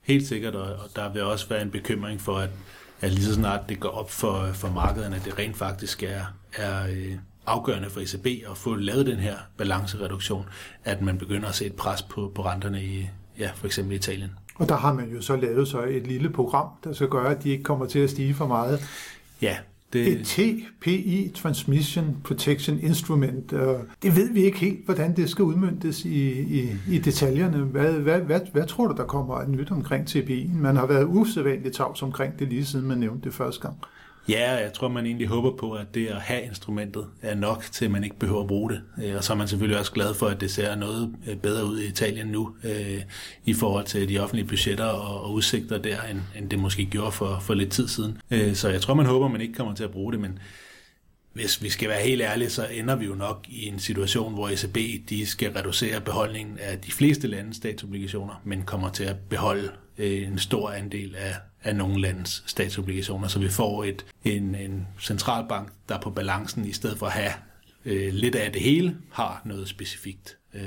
Helt 0.00 0.26
sikkert, 0.26 0.54
og 0.54 0.76
der 0.96 1.12
vil 1.12 1.22
også 1.22 1.48
være 1.48 1.62
en 1.62 1.70
bekymring 1.70 2.20
for, 2.20 2.34
at, 2.34 2.50
at 3.00 3.12
lige 3.12 3.24
så 3.24 3.34
snart 3.34 3.60
det 3.68 3.80
går 3.80 3.88
op 3.88 4.10
for, 4.10 4.46
for 4.52 4.70
markederne, 4.70 5.16
at 5.16 5.24
det 5.24 5.38
rent 5.38 5.56
faktisk 5.56 6.02
er, 6.02 6.24
er 6.56 6.86
øh, 6.90 7.16
afgørende 7.46 7.90
for 7.90 8.00
ECB 8.00 8.26
at 8.50 8.56
få 8.56 8.74
lavet 8.74 9.06
den 9.06 9.16
her 9.16 9.36
balancereduktion, 9.56 10.44
at 10.84 11.02
man 11.02 11.18
begynder 11.18 11.48
at 11.48 11.54
se 11.54 11.66
et 11.66 11.74
pres 11.74 12.02
på, 12.02 12.32
på 12.34 12.42
renterne 12.42 12.84
i 12.84 13.08
ja, 13.38 13.50
for 13.54 13.66
eksempel 13.66 13.96
Italien. 13.96 14.30
Og 14.54 14.68
der 14.68 14.76
har 14.76 14.92
man 14.92 15.10
jo 15.10 15.22
så 15.22 15.36
lavet 15.36 15.68
så 15.68 15.82
et 15.82 16.06
lille 16.06 16.30
program, 16.30 16.66
der 16.84 16.92
skal 16.92 17.08
gøre, 17.08 17.30
at 17.30 17.42
de 17.42 17.50
ikke 17.50 17.64
kommer 17.64 17.86
til 17.86 17.98
at 17.98 18.10
stige 18.10 18.34
for 18.34 18.46
meget. 18.46 18.80
Ja, 19.42 19.56
det... 19.92 20.08
Et 20.08 20.26
TPI, 20.26 21.30
Transmission 21.34 22.16
Protection 22.24 22.78
Instrument. 22.80 23.50
Det 24.02 24.16
ved 24.16 24.32
vi 24.32 24.44
ikke 24.44 24.58
helt, 24.58 24.84
hvordan 24.84 25.16
det 25.16 25.30
skal 25.30 25.44
udmyndtes 25.44 26.04
i, 26.04 26.30
i, 26.40 26.70
i 26.88 26.98
detaljerne. 26.98 27.58
Hvad, 27.58 27.92
hvad, 27.92 28.20
hvad, 28.20 28.40
hvad 28.52 28.66
tror 28.66 28.86
du, 28.86 28.96
der 28.96 29.04
kommer 29.04 29.34
af 29.34 29.48
nyt 29.48 29.70
omkring 29.70 30.06
TPI? 30.06 30.50
Man 30.54 30.76
har 30.76 30.86
været 30.86 31.04
usædvanligt 31.08 31.74
tavs 31.74 32.02
omkring 32.02 32.38
det, 32.38 32.48
lige 32.48 32.64
siden 32.64 32.88
man 32.88 32.98
nævnte 32.98 33.24
det 33.24 33.34
første 33.34 33.60
gang. 33.60 33.76
Ja, 34.28 34.52
jeg 34.52 34.72
tror, 34.72 34.88
man 34.88 35.06
egentlig 35.06 35.26
håber 35.26 35.56
på, 35.56 35.72
at 35.72 35.94
det 35.94 36.06
at 36.06 36.20
have 36.20 36.42
instrumentet 36.42 37.06
er 37.22 37.34
nok 37.34 37.64
til, 37.72 37.84
at 37.84 37.90
man 37.90 38.04
ikke 38.04 38.18
behøver 38.18 38.40
at 38.40 38.46
bruge 38.46 38.70
det. 38.70 38.82
Øh, 39.04 39.16
og 39.16 39.24
så 39.24 39.32
er 39.32 39.36
man 39.36 39.48
selvfølgelig 39.48 39.78
også 39.78 39.92
glad 39.92 40.14
for, 40.14 40.26
at 40.26 40.40
det 40.40 40.50
ser 40.50 40.74
noget 40.74 41.14
øh, 41.28 41.36
bedre 41.36 41.66
ud 41.66 41.80
i 41.80 41.86
Italien 41.86 42.26
nu, 42.26 42.54
øh, 42.64 43.02
i 43.44 43.54
forhold 43.54 43.84
til 43.84 44.08
de 44.08 44.18
offentlige 44.18 44.46
budgetter 44.46 44.84
og, 44.84 45.32
udsigter 45.32 45.78
der, 45.78 46.02
end, 46.02 46.20
end 46.38 46.50
det 46.50 46.58
måske 46.58 46.84
gjorde 46.86 47.12
for, 47.12 47.38
for 47.40 47.54
lidt 47.54 47.70
tid 47.72 47.88
siden. 47.88 48.18
så 48.54 48.68
jeg 48.68 48.80
tror, 48.80 48.94
man 48.94 49.06
håber, 49.06 49.28
man 49.28 49.40
ikke 49.40 49.54
kommer 49.54 49.74
til 49.74 49.84
at 49.84 49.90
bruge 49.90 50.12
det, 50.12 50.20
men 50.20 50.38
hvis 51.32 51.62
vi 51.62 51.70
skal 51.70 51.88
være 51.88 52.02
helt 52.02 52.22
ærlige, 52.22 52.50
så 52.50 52.66
ender 52.72 52.96
vi 52.96 53.06
jo 53.06 53.14
nok 53.14 53.46
i 53.48 53.66
en 53.66 53.78
situation, 53.78 54.34
hvor 54.34 54.48
ECB 54.48 55.08
de 55.08 55.26
skal 55.26 55.52
reducere 55.52 56.00
beholdningen 56.00 56.58
af 56.58 56.78
de 56.78 56.92
fleste 56.92 57.28
landes 57.28 57.56
statsobligationer, 57.56 58.40
men 58.44 58.62
kommer 58.62 58.90
til 58.90 59.04
at 59.04 59.16
beholde 59.30 59.70
Øh, 60.02 60.28
en 60.28 60.38
stor 60.38 60.70
andel 60.70 61.16
af 61.16 61.34
af 61.64 61.76
nogle 61.76 62.00
landes 62.00 62.42
statsobligationer, 62.46 63.28
så 63.28 63.38
vi 63.38 63.48
får 63.48 63.84
et, 63.84 64.06
en, 64.24 64.54
en 64.54 64.86
centralbank, 65.00 65.68
der 65.88 66.00
på 66.00 66.10
balancen, 66.10 66.64
i 66.64 66.72
stedet 66.72 66.98
for 66.98 67.06
at 67.06 67.12
have 67.12 67.32
øh, 67.84 68.12
lidt 68.12 68.34
af 68.34 68.52
det 68.52 68.62
hele, 68.62 68.96
har 69.10 69.42
noget 69.44 69.68
specifikt. 69.68 70.38
Øh, 70.54 70.62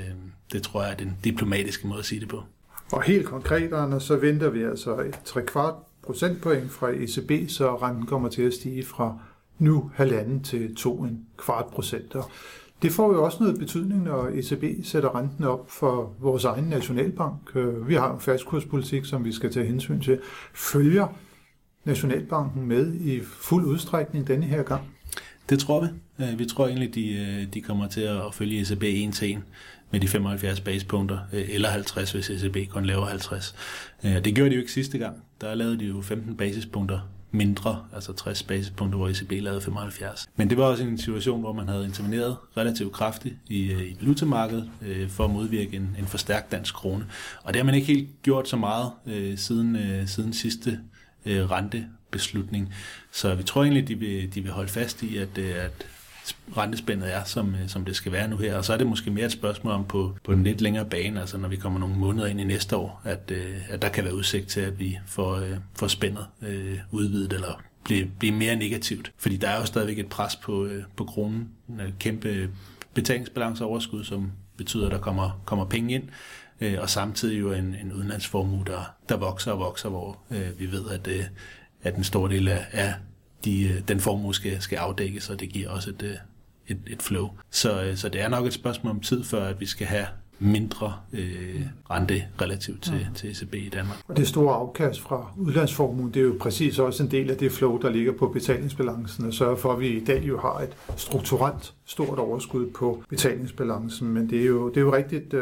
det 0.52 0.62
tror 0.62 0.82
jeg 0.82 0.92
er 0.92 0.96
den 0.96 1.16
diplomatiske 1.24 1.86
måde 1.86 1.98
at 1.98 2.04
sige 2.04 2.20
det 2.20 2.28
på. 2.28 2.42
Og 2.92 3.02
helt 3.02 3.26
konkret, 3.26 3.72
Anders, 3.72 4.02
så 4.02 4.16
venter 4.16 4.50
vi 4.50 4.62
altså 4.62 5.00
et 5.00 5.18
3 5.24 5.42
kvart 5.42 5.74
procentpoint 6.02 6.70
fra 6.70 6.90
ECB, 6.90 7.50
så 7.50 7.76
renten 7.76 8.06
kommer 8.06 8.28
til 8.28 8.42
at 8.42 8.54
stige 8.54 8.84
fra 8.84 9.18
nu 9.58 9.90
halvanden 9.94 10.42
til 10.42 10.76
to 10.76 11.02
en 11.02 11.26
kvart 11.36 11.66
procent. 11.66 12.14
Og 12.14 12.30
det 12.82 12.92
får 12.92 13.12
jo 13.12 13.24
også 13.24 13.38
noget 13.40 13.58
betydning, 13.58 14.02
når 14.02 14.30
ECB 14.34 14.86
sætter 14.86 15.18
renten 15.18 15.44
op 15.44 15.70
for 15.70 16.14
vores 16.20 16.44
egen 16.44 16.64
nationalbank. 16.64 17.40
Øh, 17.54 17.88
vi 17.88 17.94
har 17.94 18.14
en 18.14 18.20
fastkurspolitik, 18.20 19.04
som 19.04 19.24
vi 19.24 19.32
skal 19.32 19.52
tage 19.52 19.66
hensyn 19.66 20.00
til. 20.00 20.18
Følger 20.54 21.06
Nationalbanken 21.84 22.66
med 22.66 22.94
i 22.94 23.20
fuld 23.20 23.64
udstrækning 23.64 24.28
denne 24.28 24.46
her 24.46 24.62
gang? 24.62 24.82
Det 25.50 25.58
tror 25.58 25.80
vi. 25.80 25.86
Øh, 26.24 26.38
vi 26.38 26.44
tror 26.46 26.66
egentlig, 26.66 26.94
de, 26.94 27.12
øh, 27.12 27.54
de 27.54 27.60
kommer 27.60 27.88
til 27.88 28.00
at 28.00 28.34
følge 28.34 28.60
ECB 28.60 28.82
en 28.82 29.12
til 29.12 29.30
en 29.30 29.44
med 29.90 30.00
de 30.00 30.08
75 30.08 30.60
basepunkter, 30.60 31.18
eller 31.32 31.68
50, 31.68 32.12
hvis 32.12 32.30
ECB 32.30 32.70
kun 32.70 32.84
laver 32.84 33.06
50. 33.06 33.54
Det 34.02 34.34
gjorde 34.34 34.50
de 34.50 34.54
jo 34.54 34.60
ikke 34.60 34.72
sidste 34.72 34.98
gang. 34.98 35.16
Der 35.40 35.54
lavede 35.54 35.78
de 35.78 35.84
jo 35.84 36.00
15 36.00 36.36
basispunkter 36.36 37.00
mindre, 37.36 37.84
altså 37.94 38.12
60 38.12 38.42
basispunkter, 38.42 38.98
hvor 38.98 39.08
ECB 39.08 39.32
lavede 39.32 39.60
75. 39.60 40.28
Men 40.36 40.50
det 40.50 40.58
var 40.58 40.64
også 40.64 40.82
en 40.82 40.98
situation, 40.98 41.40
hvor 41.40 41.52
man 41.52 41.68
havde 41.68 41.84
interveneret 41.84 42.36
relativt 42.56 42.92
kraftigt 42.92 43.34
i, 43.48 43.72
øh, 43.72 43.82
i 43.82 43.96
valutamarkedet 44.00 44.70
øh, 44.82 45.08
for 45.10 45.24
at 45.24 45.30
modvirke 45.30 45.76
en, 45.76 45.96
en 45.98 46.06
forstærkt 46.06 46.52
dansk 46.52 46.74
krone. 46.74 47.06
Og 47.42 47.54
det 47.54 47.60
har 47.60 47.64
man 47.64 47.74
ikke 47.74 47.86
helt 47.86 48.08
gjort 48.22 48.48
så 48.48 48.56
meget 48.56 48.90
øh, 49.06 49.38
siden, 49.38 49.76
øh, 49.76 50.08
siden 50.08 50.32
sidste 50.32 50.80
øh, 51.26 51.50
rentebeslutning. 51.50 52.74
Så 53.12 53.34
vi 53.34 53.42
tror 53.42 53.62
egentlig, 53.62 53.88
de 53.88 53.94
vil, 53.94 54.34
de 54.34 54.40
vil 54.40 54.52
holde 54.52 54.70
fast 54.70 55.02
i, 55.02 55.16
at, 55.16 55.38
øh, 55.38 55.54
at 55.64 55.86
rentespændet 56.56 57.14
er, 57.14 57.24
som, 57.24 57.54
øh, 57.54 57.68
som 57.68 57.84
det 57.84 57.96
skal 57.96 58.12
være 58.12 58.28
nu 58.28 58.36
her. 58.36 58.56
Og 58.56 58.64
så 58.64 58.72
er 58.72 58.76
det 58.76 58.86
måske 58.86 59.10
mere 59.10 59.26
et 59.26 59.32
spørgsmål 59.32 59.72
om 59.72 59.84
på, 59.84 60.16
på 60.24 60.32
den 60.32 60.44
lidt 60.44 60.60
længere 60.60 60.84
bane, 60.84 61.20
altså 61.20 61.38
når 61.38 61.48
vi 61.48 61.56
kommer 61.56 61.78
nogle 61.78 61.96
måneder 61.96 62.26
ind 62.26 62.40
i 62.40 62.44
næste 62.44 62.76
år, 62.76 63.00
at, 63.04 63.30
øh, 63.30 63.56
at 63.68 63.82
der 63.82 63.88
kan 63.88 64.04
være 64.04 64.14
udsigt 64.14 64.48
til, 64.48 64.60
at 64.60 64.78
vi 64.78 64.98
får, 65.06 65.34
øh, 65.34 65.56
får 65.74 65.88
spændet 65.88 66.26
øh, 66.42 66.78
udvidet 66.90 67.32
eller 67.32 67.62
blive, 67.84 68.10
blive 68.18 68.32
mere 68.32 68.56
negativt. 68.56 69.12
Fordi 69.18 69.36
der 69.36 69.48
er 69.48 69.60
jo 69.60 69.66
stadigvæk 69.66 69.98
et 69.98 70.08
pres 70.08 70.36
på, 70.36 70.68
på 70.96 71.04
kronen. 71.04 71.48
En 71.68 71.80
kæmpe 72.00 72.50
betalingsbalanceoverskud, 72.94 74.04
som 74.04 74.32
betyder, 74.56 74.86
at 74.86 74.92
der 74.92 74.98
kommer, 74.98 75.40
kommer 75.44 75.64
penge 75.64 75.94
ind. 75.94 76.04
Øh, 76.60 76.76
og 76.80 76.90
samtidig 76.90 77.40
jo 77.40 77.52
en, 77.52 77.76
en 77.82 77.92
udenlandsformue, 77.92 78.64
der, 78.66 78.94
der 79.08 79.16
vokser 79.16 79.52
og 79.52 79.58
vokser, 79.58 79.88
hvor 79.88 80.18
øh, 80.30 80.60
vi 80.60 80.72
ved, 80.72 80.90
at, 80.90 81.08
øh, 81.08 81.24
at 81.82 81.96
en 81.96 82.04
stor 82.04 82.28
del 82.28 82.48
af, 82.48 82.66
af 82.72 82.94
de, 83.46 83.62
øh, 83.62 83.88
den 83.88 84.00
formue 84.00 84.34
skal, 84.34 84.60
skal 84.60 84.76
afdækkes, 84.76 85.30
og 85.30 85.40
det 85.40 85.48
giver 85.48 85.70
også 85.70 85.90
et, 85.90 86.02
øh, 86.02 86.14
et, 86.68 86.78
et 86.86 87.02
flow. 87.02 87.28
Så, 87.50 87.82
øh, 87.82 87.96
så 87.96 88.08
det 88.08 88.20
er 88.20 88.28
nok 88.28 88.46
et 88.46 88.52
spørgsmål 88.52 88.90
om 88.90 89.00
tid, 89.00 89.24
før 89.24 89.44
at 89.44 89.60
vi 89.60 89.66
skal 89.66 89.86
have 89.86 90.06
mindre 90.38 90.94
øh, 91.12 91.60
rente 91.90 92.24
relativt 92.40 92.82
til, 92.82 92.94
ja. 92.94 93.06
til 93.14 93.30
ECB 93.30 93.54
i 93.54 93.68
Danmark. 93.68 93.98
Og 94.08 94.16
det 94.16 94.28
store 94.28 94.54
afkast 94.54 95.00
fra 95.00 95.32
udlandsformuen, 95.36 96.14
det 96.14 96.20
er 96.20 96.24
jo 96.24 96.36
præcis 96.40 96.78
også 96.78 97.02
en 97.02 97.10
del 97.10 97.30
af 97.30 97.36
det 97.36 97.52
flow, 97.52 97.78
der 97.78 97.90
ligger 97.90 98.12
på 98.12 98.28
betalingsbalancen, 98.28 99.24
og 99.24 99.34
sørger 99.34 99.56
for, 99.56 99.72
at 99.72 99.80
vi 99.80 99.88
i 99.88 100.04
dag 100.04 100.22
jo 100.28 100.40
har 100.40 100.60
et 100.60 100.76
strukturelt 100.96 101.74
stort 101.84 102.18
overskud 102.18 102.70
på 102.70 103.02
betalingsbalancen. 103.08 104.08
Men 104.08 104.30
det 104.30 104.40
er 104.40 104.46
jo, 104.46 104.68
det 104.68 104.76
er 104.76 104.80
jo 104.80 104.94
rigtigt, 104.94 105.34
uh, 105.34 105.40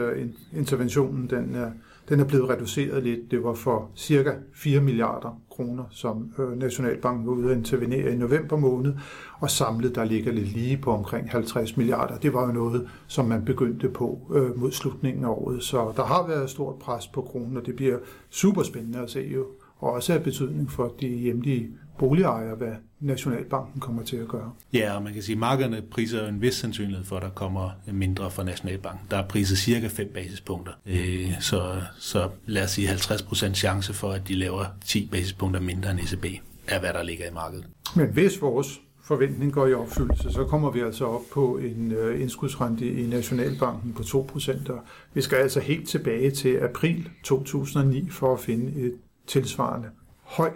interventionen 0.53 1.31
den 1.31 1.55
er, 1.55 1.71
den 2.09 2.21
er 2.21 2.25
blevet 2.25 2.51
reduceret 2.51 3.03
lidt. 3.03 3.31
Det 3.31 3.45
var 3.45 3.55
for 3.55 3.91
cirka 3.97 4.33
4 4.55 4.81
milliarder 4.81 5.41
kroner, 5.51 5.85
som 5.91 6.33
øh, 6.39 6.59
Nationalbanken 6.59 7.27
var 7.27 7.33
ude 7.33 7.51
at 7.51 7.57
intervenere 7.57 8.13
i 8.13 8.17
november 8.17 8.57
måned, 8.57 8.95
og 9.41 9.51
samlet 9.51 9.95
der 9.95 10.05
ligger 10.05 10.33
lidt 10.33 10.53
lige 10.53 10.77
på 10.77 10.91
omkring 10.91 11.31
50 11.31 11.77
milliarder. 11.77 12.19
Det 12.19 12.35
var 12.35 12.47
jo 12.47 12.53
noget, 12.53 12.89
som 13.07 13.25
man 13.25 13.45
begyndte 13.45 13.89
på 13.89 14.33
øh, 14.35 14.61
mod 14.61 14.73
slutningen 14.73 15.25
af 15.25 15.29
året, 15.29 15.63
så 15.63 15.93
der 15.97 16.05
har 16.05 16.27
været 16.27 16.51
stort 16.51 16.79
pres 16.79 17.07
på 17.09 17.23
kronen, 17.23 17.57
og 17.57 17.67
det 17.67 17.77
bliver 17.77 17.99
super 18.31 18.63
spændende 18.63 18.99
at 18.99 19.11
se 19.11 19.31
jo, 19.35 19.47
og 19.79 19.93
også 19.93 20.13
af 20.13 20.23
betydning 20.23 20.71
for 20.71 20.95
de 21.01 21.09
hjemlige 21.09 21.71
boligejere, 21.99 22.57
hvad 22.57 22.73
Nationalbanken 23.01 23.81
kommer 23.81 24.03
til 24.03 24.17
at 24.17 24.29
gøre. 24.29 24.53
Ja, 24.73 24.97
og 24.97 25.03
man 25.03 25.13
kan 25.13 25.23
sige, 25.23 25.35
at 25.35 25.39
markederne 25.39 25.83
priser 25.91 26.29
en 26.29 26.43
vis 26.43 26.55
sandsynlighed 26.55 27.05
for, 27.05 27.17
at 27.17 27.23
der 27.23 27.31
kommer 27.31 27.71
mindre 27.93 28.31
fra 28.31 28.45
Nationalbanken. 28.45 29.07
Der 29.11 29.17
er 29.17 29.27
priset 29.27 29.59
cirka 29.59 29.87
5 29.87 30.11
basispunkter. 30.15 30.73
Øh, 30.87 31.41
så, 31.41 31.81
så 31.99 32.29
lad 32.47 32.65
os 32.65 32.71
sige 32.71 32.89
50% 32.89 33.55
chance 33.55 33.93
for, 33.93 34.11
at 34.11 34.29
de 34.29 34.35
laver 34.35 34.65
10 34.85 35.09
basispunkter 35.13 35.61
mindre 35.61 35.91
end 35.91 36.01
ECB, 36.01 36.25
er 36.69 36.81
hvad 36.81 36.93
der 36.93 37.03
ligger 37.03 37.27
i 37.31 37.35
markedet. 37.35 37.67
Men 37.97 38.07
hvis 38.07 38.43
vores 38.43 38.81
forventning 39.03 39.53
går 39.53 39.67
i 39.67 39.75
opfyldelse, 39.75 40.33
så 40.33 40.45
kommer 40.45 40.71
vi 40.71 40.81
altså 40.81 41.05
op 41.05 41.23
på 41.33 41.57
en 41.57 41.93
øh, 41.93 42.21
indskudsrente 42.21 42.93
i 42.93 43.07
Nationalbanken 43.07 43.93
på 43.93 44.03
2%. 44.03 44.73
Og 44.73 44.81
vi 45.15 45.21
skal 45.21 45.37
altså 45.37 45.61
helt 45.61 45.89
tilbage 45.89 46.31
til 46.31 46.57
april 46.57 47.09
2009 47.25 48.11
for 48.11 48.35
at 48.35 48.41
finde 48.41 48.81
et 48.81 48.95
tilsvarende 49.27 49.89
høj 50.23 50.51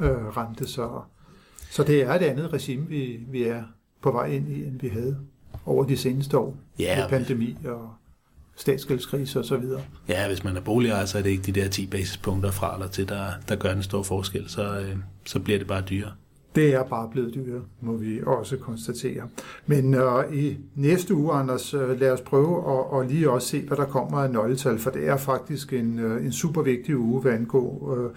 øh, 0.00 0.36
rente. 0.36 0.68
Så, 0.68 1.00
så 1.70 1.82
det 1.82 2.02
er 2.02 2.14
et 2.14 2.22
andet 2.22 2.52
regime, 2.52 2.86
vi, 2.86 3.20
vi 3.28 3.42
er 3.42 3.62
på 4.02 4.12
vej 4.12 4.26
ind 4.26 4.48
i, 4.48 4.64
end 4.64 4.80
vi 4.80 4.88
havde 4.88 5.18
over 5.66 5.84
de 5.84 5.96
seneste 5.96 6.38
år. 6.38 6.56
Ja, 6.78 7.00
med 7.00 7.08
pandemi 7.08 7.56
og 7.64 7.90
statsgældskrise 8.56 9.38
og 9.38 9.44
så 9.44 9.56
videre. 9.56 9.82
Ja, 10.08 10.28
hvis 10.28 10.44
man 10.44 10.56
er 10.56 10.60
boligejer, 10.60 11.04
så 11.04 11.18
er 11.18 11.22
det 11.22 11.30
ikke 11.30 11.52
de 11.52 11.60
der 11.60 11.68
10 11.68 11.86
basispunkter 11.86 12.50
fra 12.50 12.74
eller 12.74 12.88
til, 12.88 13.08
der, 13.08 13.26
der 13.48 13.56
gør 13.56 13.72
en 13.72 13.82
stor 13.82 14.02
forskel. 14.02 14.48
Så, 14.48 14.78
øh, 14.78 14.96
så 15.26 15.40
bliver 15.40 15.58
det 15.58 15.68
bare 15.68 15.80
dyrere. 15.80 16.12
Det 16.54 16.74
er 16.74 16.82
bare 16.84 17.08
blevet 17.10 17.34
dyrere, 17.34 17.62
må 17.80 17.96
vi 17.96 18.20
også 18.26 18.56
konstatere. 18.56 19.28
Men 19.66 19.94
øh, 19.94 20.34
i 20.34 20.58
næste 20.74 21.14
uge, 21.14 21.32
Anders, 21.32 21.74
øh, 21.74 22.00
lad 22.00 22.10
os 22.10 22.20
prøve 22.20 22.56
at, 22.56 22.92
og 22.92 23.04
lige 23.04 23.30
også 23.30 23.48
se, 23.48 23.66
hvad 23.66 23.76
der 23.76 23.84
kommer 23.84 24.18
af 24.18 24.30
nøgletal, 24.30 24.78
for 24.78 24.90
det 24.90 25.08
er 25.08 25.16
faktisk 25.16 25.72
en, 25.72 25.98
øh, 25.98 26.24
en 26.24 26.32
super 26.32 26.62
vigtig 26.62 26.96
uge, 26.96 27.20
hvad 27.20 27.32
angår, 27.32 27.94
øh, 27.96 28.10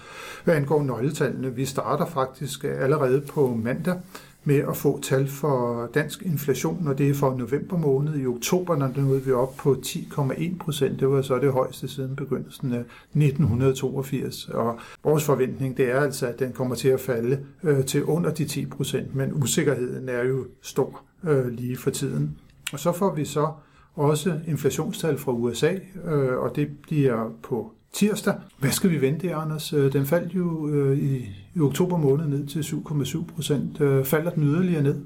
hvad 0.44 0.56
angår 0.56 0.84
nøgletallene. 0.84 1.56
Vi 1.56 1.66
starter 1.66 2.06
faktisk 2.06 2.64
allerede 2.64 3.22
på 3.22 3.60
mandag 3.64 4.00
med 4.44 4.56
at 4.70 4.78
få 4.78 5.02
tal 5.02 5.28
for 5.28 5.90
dansk 5.94 6.22
inflation, 6.22 6.88
og 6.88 6.98
det 6.98 7.10
er 7.10 7.14
for 7.14 7.36
november 7.38 7.78
måned. 7.78 8.20
I 8.20 8.26
oktober 8.26 8.76
når 8.76 8.92
nåede 8.96 9.24
vi 9.24 9.32
op 9.32 9.56
på 9.58 9.76
10,1 9.86 10.58
procent. 10.60 11.00
Det 11.00 11.10
var 11.10 11.22
så 11.22 11.40
det 11.40 11.52
højeste 11.52 11.88
siden 11.88 12.16
begyndelsen 12.16 12.74
af 12.74 12.84
1982. 13.14 14.50
Og 14.50 14.80
vores 15.04 15.24
forventning 15.24 15.78
det 15.78 15.92
er 15.92 16.00
altså, 16.00 16.28
at 16.28 16.40
den 16.40 16.52
kommer 16.52 16.76
til 16.76 16.88
at 16.88 17.00
falde 17.00 17.40
øh, 17.64 17.86
til 17.86 18.04
under 18.04 18.34
de 18.34 18.46
10 18.46 18.66
procent, 18.66 19.16
men 19.16 19.44
usikkerheden 19.44 20.10
er 20.10 20.24
jo 20.24 20.46
stor 20.62 21.02
øh, 21.24 21.48
lige 21.48 21.78
for 21.78 21.90
tiden. 21.90 22.38
Og 22.74 22.80
så 22.80 22.92
får 22.92 23.16
vi 23.16 23.26
så 23.26 23.48
også 23.96 24.40
inflationstal 24.48 25.18
fra 25.18 25.32
USA, 25.32 25.74
øh, 26.06 26.38
og 26.38 26.56
det 26.56 26.70
bliver 26.82 27.32
på 27.44 27.72
tirsdag. 27.94 28.34
Hvad 28.60 28.72
skal 28.72 28.90
vi 28.90 29.02
vente, 29.02 29.36
Anders? 29.36 29.74
Øh, 29.74 29.94
den 29.94 30.06
faldt 30.06 30.36
jo 30.36 30.70
øh, 30.70 30.98
i, 30.98 31.30
i 31.56 31.60
oktober 31.60 31.98
måned 31.98 32.26
ned 32.26 32.48
til 32.48 32.60
7,7 32.60 33.36
procent. 33.36 33.82
Øh, 33.82 34.06
falder 34.06 34.32
den 34.32 34.44
yderligere 34.44 34.84
ned? 34.84 35.02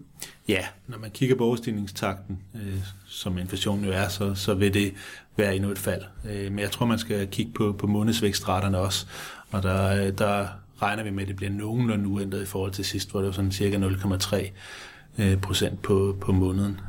Ja, 0.48 0.66
når 0.88 0.98
man 0.98 1.12
kigger 1.12 1.36
på 1.36 1.46
overstigningstakten, 1.46 2.40
øh, 2.56 2.80
som 3.08 3.38
inflationen 3.38 3.86
jo 3.86 3.92
er, 3.92 4.08
så, 4.08 4.36
så 4.36 4.54
vil 4.54 4.74
det 4.74 4.94
være 5.38 5.56
endnu 5.56 5.72
et 5.72 5.78
fald. 5.78 6.02
Øh, 6.30 6.52
men 6.52 6.60
jeg 6.60 6.72
tror, 6.72 6.86
man 6.86 7.00
skal 7.00 7.28
kigge 7.28 7.52
på, 7.52 7.76
på 7.80 7.88
månedsvækstraterne 7.88 8.78
også, 8.78 9.06
og 9.52 9.64
der, 9.64 10.06
øh, 10.06 10.18
der 10.18 10.48
regner 10.82 11.04
vi 11.04 11.10
med, 11.10 11.22
at 11.22 11.28
det 11.28 11.36
bliver 11.36 11.52
nogenlunde 11.52 12.08
uændret 12.08 12.42
i 12.42 12.46
forhold 12.46 12.72
til 12.72 12.86
sidst, 12.86 13.12
hvor 13.12 13.20
det 13.20 13.28
var 13.28 13.34
sådan 13.34 13.52
cirka 13.52 13.78
0,3 13.78 14.50
øh, 15.18 15.42
procent 15.42 15.82
på, 15.82 16.18
på 16.22 16.32
måneden. 16.32 16.80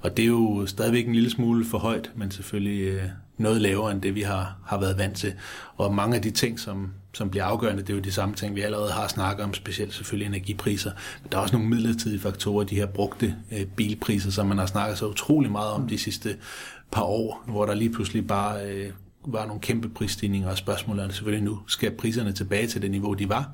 Og 0.00 0.16
det 0.16 0.22
er 0.22 0.26
jo 0.26 0.66
stadigvæk 0.66 1.06
en 1.06 1.14
lille 1.14 1.30
smule 1.30 1.64
for 1.64 1.78
højt, 1.78 2.10
men 2.14 2.30
selvfølgelig 2.30 3.12
noget 3.40 3.60
lavere 3.60 3.92
end 3.92 4.02
det, 4.02 4.14
vi 4.14 4.22
har, 4.22 4.56
har 4.66 4.80
været 4.80 4.98
vant 4.98 5.16
til. 5.16 5.32
Og 5.76 5.94
mange 5.94 6.16
af 6.16 6.22
de 6.22 6.30
ting, 6.30 6.60
som, 6.60 6.90
som 7.12 7.30
bliver 7.30 7.44
afgørende, 7.44 7.82
det 7.82 7.90
er 7.90 7.94
jo 7.94 8.00
de 8.00 8.12
samme 8.12 8.34
ting, 8.34 8.56
vi 8.56 8.60
allerede 8.60 8.92
har 8.92 9.08
snakket 9.08 9.44
om, 9.44 9.54
specielt 9.54 9.94
selvfølgelig 9.94 10.26
energipriser. 10.26 10.90
Men 11.22 11.32
der 11.32 11.38
er 11.38 11.42
også 11.42 11.56
nogle 11.56 11.68
midlertidige 11.70 12.20
faktorer, 12.20 12.64
de 12.64 12.76
her 12.76 12.86
brugte 12.86 13.36
øh, 13.52 13.66
bilpriser, 13.66 14.30
som 14.30 14.46
man 14.46 14.58
har 14.58 14.66
snakket 14.66 14.98
så 14.98 15.06
utrolig 15.06 15.50
meget 15.50 15.70
om 15.70 15.88
de 15.88 15.98
sidste 15.98 16.36
par 16.92 17.02
år, 17.02 17.44
hvor 17.46 17.66
der 17.66 17.74
lige 17.74 17.92
pludselig 17.92 18.26
bare 18.26 18.66
øh, 18.66 18.90
var 19.26 19.46
nogle 19.46 19.60
kæmpe 19.60 19.88
prisstigninger, 19.88 20.50
og 20.50 20.58
spørgsmålet 20.58 21.04
er 21.04 21.08
selvfølgelig 21.08 21.44
nu, 21.44 21.60
skal 21.66 21.90
priserne 21.90 22.32
tilbage 22.32 22.66
til 22.66 22.82
det 22.82 22.90
niveau, 22.90 23.14
de 23.14 23.28
var? 23.28 23.50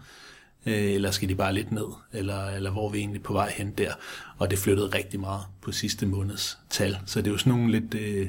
Øh, 0.67 0.93
eller 0.93 1.11
skal 1.11 1.29
de 1.29 1.35
bare 1.35 1.55
lidt 1.55 1.73
ned, 1.73 1.87
eller, 2.13 2.47
eller 2.47 2.71
hvor 2.71 2.89
er 2.89 2.93
vi 2.93 2.99
egentlig 2.99 3.23
på 3.23 3.33
vej 3.33 3.53
hen 3.57 3.71
der? 3.79 3.93
Og 4.39 4.51
det 4.51 4.59
flyttede 4.59 4.87
rigtig 4.87 5.21
meget 5.21 5.41
på 5.63 5.73
sidste 5.73 6.07
måneds 6.07 6.59
tal, 6.71 6.99
så 7.07 7.21
det 7.21 7.27
er 7.27 7.31
jo 7.31 7.39
sådan 7.39 7.53
nogle 7.53 7.73
lidt... 7.73 7.95
Øh, 7.95 8.29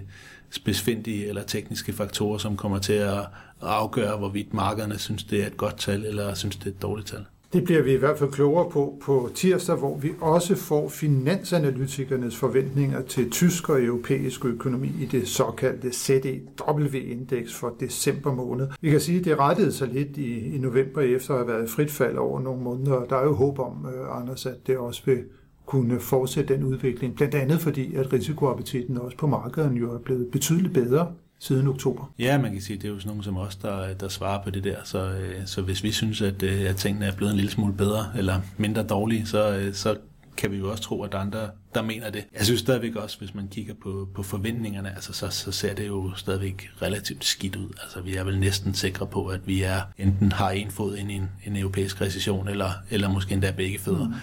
specifindige 0.50 1.28
eller 1.28 1.44
tekniske 1.44 1.94
faktorer, 1.94 2.38
som 2.38 2.58
kommer 2.58 2.80
til 2.80 2.94
at 2.94 3.20
afgøre, 3.62 4.18
hvorvidt 4.18 4.54
markederne 4.54 4.98
synes, 4.98 5.24
det 5.24 5.44
er 5.44 5.48
et 5.48 5.58
godt 5.58 5.78
tal, 5.78 6.06
eller 6.06 6.34
synes, 6.34 6.56
det 6.56 6.66
er 6.66 6.70
et 6.70 6.82
dårligt 6.82 7.08
tal. 7.08 7.26
Det 7.54 7.64
bliver 7.64 7.82
vi 7.82 7.94
i 7.94 7.98
hvert 7.98 8.18
fald 8.18 8.32
klogere 8.32 8.72
på 8.72 8.98
på 9.02 9.30
tirsdag, 9.36 9.76
hvor 9.76 9.98
vi 9.98 10.12
også 10.22 10.56
får 10.56 10.90
finansanalytikernes 10.90 12.36
forventninger 12.36 13.02
til 13.02 13.30
tysk 13.30 13.70
og 13.70 13.84
europæisk 13.84 14.46
økonomi 14.46 14.92
i 15.02 15.06
det 15.06 15.28
såkaldte 15.28 15.92
CDW-indeks 15.92 17.54
for 17.54 17.76
december 17.80 18.34
måned. 18.34 18.68
Vi 18.82 18.90
kan 18.90 19.00
sige, 19.00 19.20
at 19.20 19.26
det 19.26 19.40
rettede 19.40 19.72
sig 19.72 19.88
lidt 19.88 20.18
i, 20.18 20.56
i 20.56 20.58
november 20.58 21.02
efter 21.02 21.34
at 21.34 21.40
have 21.40 21.48
været 21.48 21.70
frit 21.70 21.92
fald 21.92 22.18
over 22.18 22.40
nogle 22.40 22.64
måneder. 22.64 23.06
Der 23.06 23.16
er 23.16 23.24
jo 23.24 23.34
håb 23.34 23.60
om, 23.60 23.88
øh, 23.96 24.22
Anders, 24.22 24.46
at 24.46 24.68
det 24.68 24.78
også 24.78 25.02
vil 25.06 25.24
kunne 25.68 26.00
fortsætte 26.00 26.54
den 26.54 26.64
udvikling. 26.64 27.16
Blandt 27.16 27.36
andet 27.36 27.60
fordi, 27.60 27.96
at 27.96 28.14
risikoappetitten 28.14 28.98
også 28.98 29.18
på 29.18 29.28
markedet 29.28 29.72
jo 29.80 29.94
er 29.94 30.00
blevet 30.00 30.28
betydeligt 30.32 30.74
bedre 30.74 31.12
siden 31.40 31.68
oktober. 31.68 32.14
Ja, 32.20 32.38
man 32.38 32.52
kan 32.52 32.62
sige, 32.62 32.76
at 32.76 32.82
det 32.82 32.88
er 32.88 32.94
jo 32.94 33.00
sådan 33.00 33.10
nogen 33.10 33.24
som 33.24 33.38
os, 33.38 33.56
der, 33.56 33.94
der 33.94 34.08
svarer 34.08 34.44
på 34.44 34.50
det 34.50 34.64
der. 34.64 34.78
Så, 34.84 35.10
øh, 35.10 35.46
så 35.46 35.62
hvis 35.62 35.84
vi 35.84 35.92
synes, 35.92 36.22
at, 36.22 36.44
øh, 36.44 36.70
at 36.70 36.76
tingene 36.76 37.06
er 37.06 37.16
blevet 37.16 37.32
en 37.32 37.38
lille 37.38 37.52
smule 37.52 37.74
bedre 37.74 38.06
eller 38.18 38.42
mindre 38.58 38.84
dårlige, 38.84 39.26
så, 39.26 39.58
øh, 39.58 39.74
så 39.74 39.96
kan 40.38 40.52
vi 40.52 40.58
jo 40.58 40.72
også 40.72 40.84
tro, 40.84 41.04
at 41.04 41.12
der 41.12 41.18
er 41.18 41.22
andre, 41.22 41.50
der 41.76 41.82
mener 41.82 42.10
det. 42.10 42.26
Jeg 42.38 42.46
synes 42.46 42.60
stadigvæk 42.60 42.96
også, 42.96 43.18
hvis 43.20 43.36
man 43.36 43.48
kigger 43.48 43.74
på, 43.84 44.08
på 44.16 44.24
forventningerne, 44.24 44.90
altså 44.90 45.14
så, 45.14 45.30
så 45.30 45.52
ser 45.52 45.74
det 45.74 45.88
jo 45.88 46.12
stadigvæk 46.16 46.70
relativt 46.82 47.26
skidt 47.26 47.56
ud. 47.56 47.70
Altså 47.84 48.02
vi 48.02 48.16
er 48.16 48.24
vel 48.24 48.40
næsten 48.40 48.74
sikre 48.74 49.08
på, 49.08 49.26
at 49.26 49.48
vi 49.48 49.62
er 49.62 49.82
enten 49.98 50.32
har 50.32 50.50
en 50.50 50.72
fod 50.72 50.96
ind 50.96 51.12
i 51.12 51.14
en, 51.14 51.30
en 51.46 51.58
europæisk 51.58 52.02
recession, 52.02 52.48
eller, 52.48 52.72
eller 52.90 53.10
måske 53.10 53.34
endda 53.34 53.52
begge 53.52 53.80
fødder. 53.80 54.08
Mm. 54.08 54.14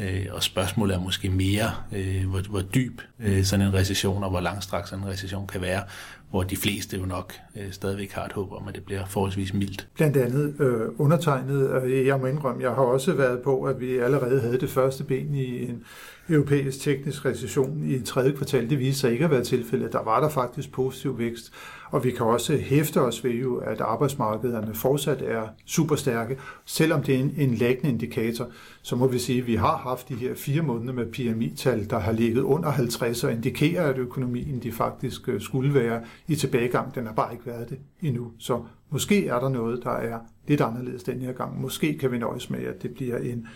Øh, 0.00 0.26
og 0.30 0.42
spørgsmålet 0.42 0.94
er 0.94 1.00
måske 1.00 1.30
mere, 1.30 1.70
øh, 1.92 2.28
hvor, 2.28 2.40
hvor 2.50 2.60
dyb 2.60 3.00
øh, 3.20 3.44
sådan 3.44 3.66
en 3.66 3.74
recession 3.74 4.24
og 4.24 4.30
hvor 4.30 4.40
langstrakt 4.40 4.88
sådan 4.88 5.04
en 5.04 5.10
recession 5.10 5.46
kan 5.46 5.60
være, 5.60 5.82
hvor 6.30 6.42
de 6.42 6.56
fleste 6.56 6.96
jo 6.96 7.06
nok 7.06 7.34
øh, 7.56 7.72
stadigvæk 7.72 8.12
har 8.12 8.24
et 8.24 8.32
håb 8.32 8.52
om, 8.52 8.68
at 8.68 8.74
det 8.74 8.84
bliver 8.84 9.06
forholdsvis 9.06 9.54
mildt. 9.54 9.88
Blandt 9.94 10.16
andet 10.16 10.54
øh, 10.60 10.88
undertegnet, 10.98 11.70
og 11.70 12.06
jeg 12.06 12.20
må 12.20 12.26
indrømme, 12.26 12.62
jeg 12.62 12.70
har 12.70 12.82
også 12.82 13.12
været 13.12 13.40
på, 13.42 13.62
at 13.62 13.80
vi 13.80 13.96
allerede 13.98 14.40
havde 14.40 14.60
det 14.60 14.70
første 14.70 15.04
ben 15.04 15.34
i 15.34 15.62
en 15.68 15.84
europæisk 16.28 16.80
teknisk 16.80 17.24
recession 17.24 17.84
i 17.84 18.00
tredje 18.00 18.32
kvartal. 18.32 18.70
Det 18.70 18.78
viste 18.78 19.00
sig 19.00 19.12
ikke 19.12 19.24
at 19.24 19.30
være 19.30 19.44
tilfældet. 19.44 19.92
Der 19.92 20.02
var 20.02 20.20
der 20.20 20.28
faktisk 20.28 20.72
positiv 20.72 21.18
vækst. 21.18 21.52
Og 21.90 22.04
vi 22.04 22.10
kan 22.10 22.26
også 22.26 22.56
hæfte 22.56 23.00
os 23.00 23.24
ved 23.24 23.30
jo, 23.30 23.56
at 23.56 23.80
arbejdsmarkederne 23.80 24.74
fortsat 24.74 25.22
er 25.22 25.48
super 25.64 25.96
stærke. 25.96 26.38
Selvom 26.64 27.02
det 27.02 27.14
er 27.14 27.18
en, 27.18 27.34
en 27.36 27.54
læggende 27.54 27.90
indikator, 27.90 28.48
så 28.82 28.96
må 28.96 29.06
vi 29.08 29.18
sige, 29.18 29.40
at 29.40 29.46
vi 29.46 29.54
har 29.54 29.76
haft 29.76 30.08
de 30.08 30.14
her 30.14 30.34
fire 30.34 30.62
måneder 30.62 30.92
med 30.92 31.12
PMI-tal, 31.12 31.90
der 31.90 31.98
har 31.98 32.12
ligget 32.12 32.42
under 32.42 32.70
50 32.70 33.24
og 33.24 33.32
indikerer, 33.32 33.90
at 33.90 33.98
økonomien 33.98 34.62
de 34.62 34.72
faktisk 34.72 35.28
øh, 35.28 35.40
skulle 35.40 35.74
være 35.74 36.00
i 36.28 36.34
tilbagegang. 36.34 36.94
Den 36.94 37.06
har 37.06 37.12
bare 37.12 37.32
ikke 37.32 37.46
været 37.46 37.68
det 37.68 37.78
endnu. 38.02 38.32
Så 38.38 38.62
måske 38.90 39.26
er 39.26 39.40
der 39.40 39.48
noget, 39.48 39.84
der 39.84 39.90
er 39.90 40.18
lidt 40.46 40.60
anderledes 40.60 41.02
den 41.02 41.20
her 41.20 41.32
gang. 41.32 41.60
Måske 41.60 41.98
kan 41.98 42.12
vi 42.12 42.18
nøjes 42.18 42.50
med, 42.50 42.60
at 42.60 42.82
det 42.82 42.94
bliver 42.94 43.18
en 43.18 43.46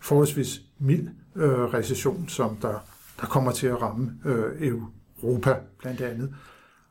forholdsvis 0.00 0.62
mild 0.78 1.08
øh, 1.40 1.74
recession, 1.74 2.28
som 2.28 2.56
der, 2.56 2.84
der 3.20 3.26
kommer 3.26 3.52
til 3.52 3.66
at 3.66 3.82
ramme 3.82 4.12
øh, 4.24 4.72
Europa 5.22 5.54
blandt 5.78 6.00
andet. 6.00 6.34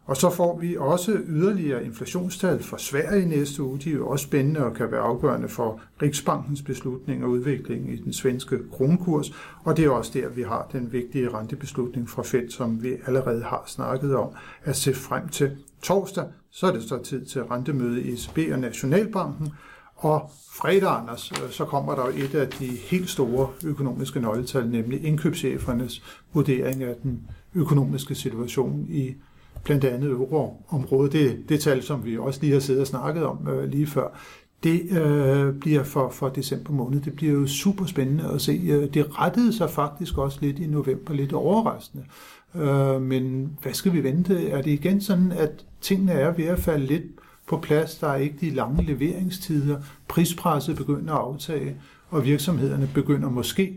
Og 0.10 0.18
så 0.18 0.30
får 0.30 0.60
vi 0.60 0.78
også 0.78 1.18
yderligere 1.28 1.86
inflationstal 1.86 2.64
for 2.64 2.78
Sverige 2.78 3.26
næste 3.26 3.64
uge. 3.64 3.80
De 3.80 3.90
er 3.90 3.94
jo 3.94 4.08
også 4.08 4.24
spændende 4.24 4.66
og 4.66 4.74
kan 4.74 4.92
være 4.92 5.02
afgørende 5.02 5.50
for 5.50 5.82
Riksbankens 6.02 6.62
beslutning 6.62 7.24
og 7.24 7.30
udvikling 7.30 7.94
i 7.94 7.96
den 7.96 8.14
svenske 8.14 8.60
kronkurs. 8.72 9.34
Og 9.64 9.78
det 9.78 9.86
er 9.86 9.90
også 9.90 10.12
der, 10.14 10.30
vi 10.30 10.42
har 10.42 10.70
den 10.72 10.92
vigtige 10.94 11.30
rentebeslutning 11.30 12.10
fra 12.10 12.24
Fed, 12.24 12.50
som 12.50 12.84
vi 12.84 12.96
allerede 13.06 13.44
har 13.44 13.64
snakket 13.68 14.16
om 14.16 14.30
at 14.64 14.76
se 14.76 14.94
frem 14.94 15.28
til 15.28 15.58
torsdag. 15.82 16.26
Så 16.52 16.68
er 16.68 16.72
det 16.72 16.84
så 16.84 17.04
tid 17.04 17.26
til 17.26 17.44
rentemøde 17.44 18.02
i 18.02 18.14
ECB 18.14 18.54
og 18.54 18.60
Nationalbanken. 18.60 19.52
Og 20.02 20.32
fredag, 20.52 20.90
Anders, 20.90 21.32
øh, 21.32 21.52
så 21.52 21.66
kommer 21.66 21.96
der 21.96 22.06
et 22.06 22.36
af 22.36 22.48
de 22.48 22.66
helt 22.66 23.10
store 23.10 23.50
økonomiske 23.66 24.20
nøgletal, 24.20 24.68
nemlig 24.68 25.06
indkøbschefernes 25.06 26.04
vurdering 26.34 26.84
af 26.84 26.96
den 27.04 27.22
økonomiske 27.56 28.16
situation 28.16 28.86
i 28.90 29.14
blandt 29.64 29.84
andet 29.84 30.10
euroområdet. 30.10 31.12
Det, 31.12 31.50
det 31.50 31.60
tal, 31.60 31.84
som 31.84 32.06
vi 32.06 32.18
også 32.18 32.40
lige 32.42 32.54
har 32.54 32.60
siddet 32.60 32.82
og 32.82 32.88
snakket 32.88 33.26
om 33.26 33.48
øh, 33.48 33.70
lige 33.70 33.88
før, 33.88 34.08
det 34.64 34.82
øh, 34.92 35.54
bliver 35.54 35.84
for, 35.84 36.10
for 36.10 36.30
december 36.30 36.72
måned. 36.72 37.02
Det 37.02 37.14
bliver 37.14 37.34
jo 37.34 37.48
super 37.48 37.86
spændende 37.86 38.32
at 38.34 38.42
se. 38.42 38.62
Øh, 38.64 38.94
det 38.94 39.20
rettede 39.20 39.54
sig 39.54 39.70
faktisk 39.70 40.18
også 40.18 40.38
lidt 40.42 40.60
i 40.60 40.68
november, 40.68 41.14
lidt 41.14 41.34
overraskende. 41.34 42.04
Øh, 42.56 43.02
men 43.02 43.52
hvad 43.62 43.74
skal 43.74 43.94
vi 43.94 44.04
vente? 44.04 44.50
Er 44.50 44.62
det 44.62 44.72
igen 44.72 45.02
sådan, 45.02 45.32
at 45.32 45.66
tingene 45.82 46.12
er 46.12 46.32
ved 46.32 46.46
at 46.46 46.60
falde 46.60 46.86
lidt 46.86 47.04
på 47.50 47.58
plads? 47.58 47.96
Der 47.96 48.08
er 48.08 48.16
ikke 48.16 48.36
de 48.42 48.50
lange 48.50 48.84
leveringstider. 48.84 49.82
Prispresset 50.08 50.76
begynder 50.76 51.14
at 51.14 51.20
aftage, 51.20 51.76
og 52.10 52.26
virksomhederne 52.26 52.90
begynder 52.94 53.30
måske 53.30 53.76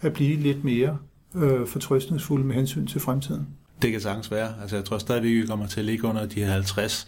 at 0.00 0.12
blive 0.12 0.40
lidt 0.40 0.64
mere 0.64 0.98
øh, 1.34 1.66
fortrøstningsfulde 1.66 2.44
med 2.44 2.54
hensyn 2.54 2.86
til 2.86 3.00
fremtiden. 3.00 3.46
Det 3.82 3.92
kan 3.92 4.00
sagtens 4.00 4.30
være. 4.30 4.54
Altså, 4.60 4.76
jeg 4.76 4.84
tror 4.84 4.98
stadigvæk, 4.98 5.30
vi 5.30 5.46
kommer 5.46 5.66
til 5.66 5.80
at 5.80 5.86
ligge 5.86 6.08
under 6.08 6.26
de 6.26 6.40
her 6.40 6.52
50, 6.52 7.06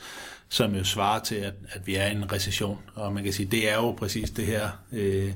som 0.49 0.75
jo 0.75 0.85
svarer 0.85 1.23
til, 1.23 1.35
at, 1.35 1.54
at 1.68 1.87
vi 1.87 1.94
er 1.94 2.06
i 2.06 2.12
en 2.12 2.32
recession. 2.32 2.78
Og 2.94 3.12
man 3.12 3.25
kan 3.25 3.32
sige, 3.32 3.49
det 3.50 3.73
er 3.73 3.75
jo 3.75 3.92
præcis 3.92 4.30
det 4.30 4.46
her 4.46 4.68
øh, 4.92 5.32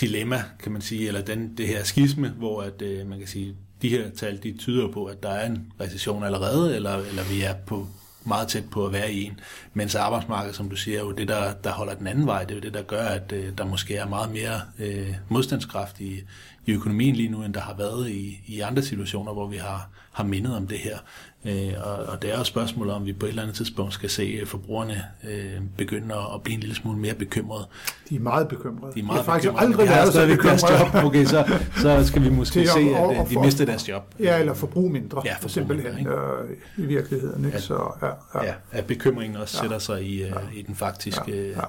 dilemma, 0.00 0.42
kan 0.62 0.72
man 0.72 0.82
sige, 0.82 1.08
eller 1.08 1.22
den, 1.22 1.56
det 1.56 1.66
her 1.66 1.84
skisme, 1.84 2.28
hvor 2.28 2.62
at, 2.62 2.82
øh, 2.82 3.06
man 3.06 3.18
kan 3.18 3.28
sige, 3.28 3.56
de 3.82 3.88
her 3.88 4.10
tal, 4.10 4.42
de 4.42 4.56
tyder 4.58 4.92
på, 4.92 5.04
at 5.04 5.22
der 5.22 5.28
er 5.28 5.46
en 5.46 5.72
recession 5.80 6.24
allerede, 6.24 6.76
eller, 6.76 6.96
eller 6.96 7.22
vi 7.24 7.42
er 7.42 7.54
på 7.66 7.86
meget 8.26 8.48
tæt 8.48 8.70
på 8.70 8.86
at 8.86 8.92
være 8.92 9.12
i 9.12 9.24
en. 9.24 9.40
Mens 9.74 9.94
arbejdsmarkedet, 9.94 10.56
som 10.56 10.70
du 10.70 10.76
siger, 10.76 10.98
er 10.98 11.02
jo 11.02 11.12
det, 11.12 11.28
der, 11.28 11.52
der 11.52 11.70
holder 11.70 11.94
den 11.94 12.06
anden 12.06 12.26
vej. 12.26 12.44
Det 12.44 12.50
er 12.50 12.54
jo 12.54 12.60
det, 12.60 12.74
der 12.74 12.82
gør, 12.82 13.04
at 13.04 13.32
øh, 13.32 13.58
der 13.58 13.64
måske 13.64 13.96
er 13.96 14.06
meget 14.06 14.32
mere 14.32 14.60
øh, 14.78 15.14
modstandskraft 15.28 16.00
i, 16.00 16.22
i 16.66 16.72
økonomien 16.72 17.16
lige 17.16 17.28
nu, 17.28 17.42
end 17.42 17.54
der 17.54 17.60
har 17.60 17.74
været 17.74 18.10
i, 18.10 18.40
i 18.46 18.60
andre 18.60 18.82
situationer, 18.82 19.32
hvor 19.32 19.46
vi 19.46 19.56
har, 19.56 19.88
har 20.12 20.24
mindet 20.24 20.56
om 20.56 20.66
det 20.66 20.78
her. 20.78 20.98
Øh, 21.44 21.72
og, 21.84 21.94
og 21.94 22.22
det 22.22 22.30
er 22.30 22.34
jo 22.34 22.40
et 22.40 22.46
spørgsmål 22.46 22.90
om, 22.90 23.06
vi 23.06 23.12
på 23.12 23.26
et 23.26 23.30
eller 23.30 23.42
andet 23.42 23.56
tidspunkt 23.56 23.94
skal 23.94 24.10
se 24.10 24.40
forbrugerne 24.46 25.04
øh, 25.28 25.60
begynde 25.76 26.14
at 26.34 26.42
blive 26.42 26.54
en 26.54 26.60
lille 26.60 26.74
smule 26.74 26.98
mere 26.98 27.14
bekymrede. 27.14 27.66
De 28.08 28.16
er 28.16 28.20
meget 28.20 28.48
bekymrede. 28.48 28.94
De 28.94 29.00
er 29.00 29.04
meget 29.04 29.24
faktisk 29.24 29.52
bekymrede. 29.52 29.66
aldrig 29.66 29.88
været 29.88 30.12
så 30.12 30.26
bekymrede. 30.26 30.94
Job. 30.94 31.04
Okay, 31.04 31.24
så, 31.24 31.58
så 31.76 32.06
skal 32.06 32.22
vi 32.22 32.30
måske 32.30 32.66
se, 32.76 32.80
at 32.80 33.18
og, 33.18 33.30
de 33.30 33.40
mister 33.40 33.64
deres 33.64 33.88
job. 33.88 34.14
Ja, 34.20 34.38
eller 34.38 34.54
forbrug 34.54 34.90
mindre. 34.90 35.22
Ja, 35.24 35.34
forbrug 35.34 35.50
simpelthen 35.50 35.94
mindre, 35.94 36.12
øh, 36.48 36.84
i 36.84 36.86
virkeligheden. 36.86 37.44
Ikke? 37.44 37.56
At, 37.56 37.62
så, 37.62 37.92
ja, 38.02 38.06
ja. 38.06 38.46
ja, 38.46 38.54
at 38.72 38.86
bekymringen 38.86 39.36
også 39.36 39.58
ja. 39.58 39.62
sætter 39.62 39.78
sig 39.78 40.02
i, 40.02 40.22
øh, 40.22 40.28
ja. 40.28 40.58
i 40.58 40.62
den 40.62 40.74
faktiske 40.74 41.50
ja. 41.50 41.60
Ja. 41.60 41.64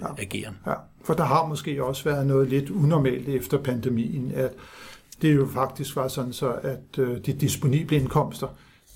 Ja. 0.00 0.06
ageren. 0.18 0.56
Ja. 0.66 0.74
For 1.04 1.14
der 1.14 1.24
har 1.24 1.46
måske 1.46 1.84
også 1.84 2.04
været 2.04 2.26
noget 2.26 2.48
lidt 2.48 2.70
unormalt 2.70 3.28
efter 3.28 3.58
pandemien, 3.58 4.32
at 4.34 4.50
det 5.22 5.34
jo 5.34 5.46
faktisk 5.46 5.96
var 5.96 6.08
sådan 6.08 6.32
så, 6.32 6.52
at 6.52 6.98
øh, 6.98 7.18
de 7.26 7.32
disponible 7.32 7.96
indkomster, 7.96 8.48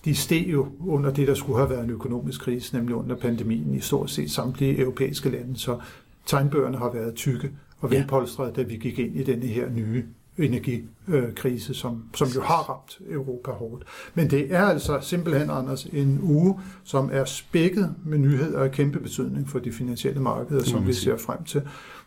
de 0.05 0.15
steg 0.15 0.47
jo 0.49 0.69
under 0.87 1.11
det, 1.11 1.29
der 1.29 1.35
skulle 1.35 1.59
have 1.59 1.71
været 1.71 1.85
en 1.85 1.91
økonomisk 1.91 2.41
krise, 2.41 2.75
nemlig 2.75 2.95
under 2.95 3.17
pandemien 3.17 3.75
i 3.75 3.81
stort 3.81 4.11
set 4.11 4.31
samtlige 4.31 4.79
europæiske 4.79 5.29
lande. 5.29 5.57
Så 5.57 5.79
tegnbøgerne 6.27 6.79
har 6.79 6.91
været 6.93 7.15
tykke 7.15 7.51
og 7.81 7.91
velpolstrede, 7.91 8.53
da 8.57 8.63
vi 8.63 8.77
gik 8.77 8.99
ind 8.99 9.17
i 9.17 9.23
denne 9.23 9.47
her 9.47 9.71
nye 9.71 10.05
energikrise, 10.39 11.75
som, 11.75 12.05
som 12.15 12.29
jo 12.29 12.41
har 12.43 12.71
ramt 12.71 12.99
Europa 13.11 13.51
hårdt. 13.51 13.85
Men 14.15 14.31
det 14.31 14.55
er 14.55 14.65
altså 14.65 14.99
simpelthen, 15.01 15.51
Anders, 15.51 15.85
en 15.85 16.21
uge, 16.23 16.61
som 16.85 17.11
er 17.13 17.25
spækket 17.25 17.95
med 18.05 18.19
nyheder 18.19 18.61
af 18.61 18.71
kæmpe 18.71 19.01
betydning 19.01 19.49
for 19.49 19.59
de 19.59 19.73
finansielle 19.73 20.21
markeder, 20.21 20.65
som 20.65 20.87
vi 20.87 20.93
ser 20.93 21.17
frem 21.17 21.45
til. 21.45 21.63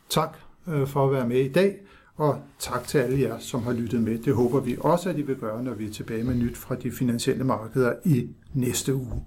Tak 0.09 0.37
øh, 0.67 0.87
for 0.87 1.05
at 1.05 1.11
være 1.11 1.27
med 1.27 1.39
i 1.39 1.51
dag. 1.51 1.75
Og 2.15 2.41
tak 2.59 2.87
til 2.87 2.97
alle 2.97 3.21
jer, 3.21 3.39
som 3.39 3.63
har 3.63 3.73
lyttet 3.73 4.01
med. 4.01 4.17
Det 4.17 4.35
håber 4.35 4.59
vi 4.59 4.77
også, 4.79 5.09
at 5.09 5.17
I 5.17 5.21
vil 5.21 5.35
gøre, 5.35 5.63
når 5.63 5.73
vi 5.73 5.87
er 5.87 5.91
tilbage 5.91 6.23
med 6.23 6.35
nyt 6.35 6.57
fra 6.57 6.75
de 6.75 6.91
finansielle 6.91 7.43
markeder 7.43 7.93
i 8.05 8.29
næste 8.53 8.95
uge. 8.95 9.25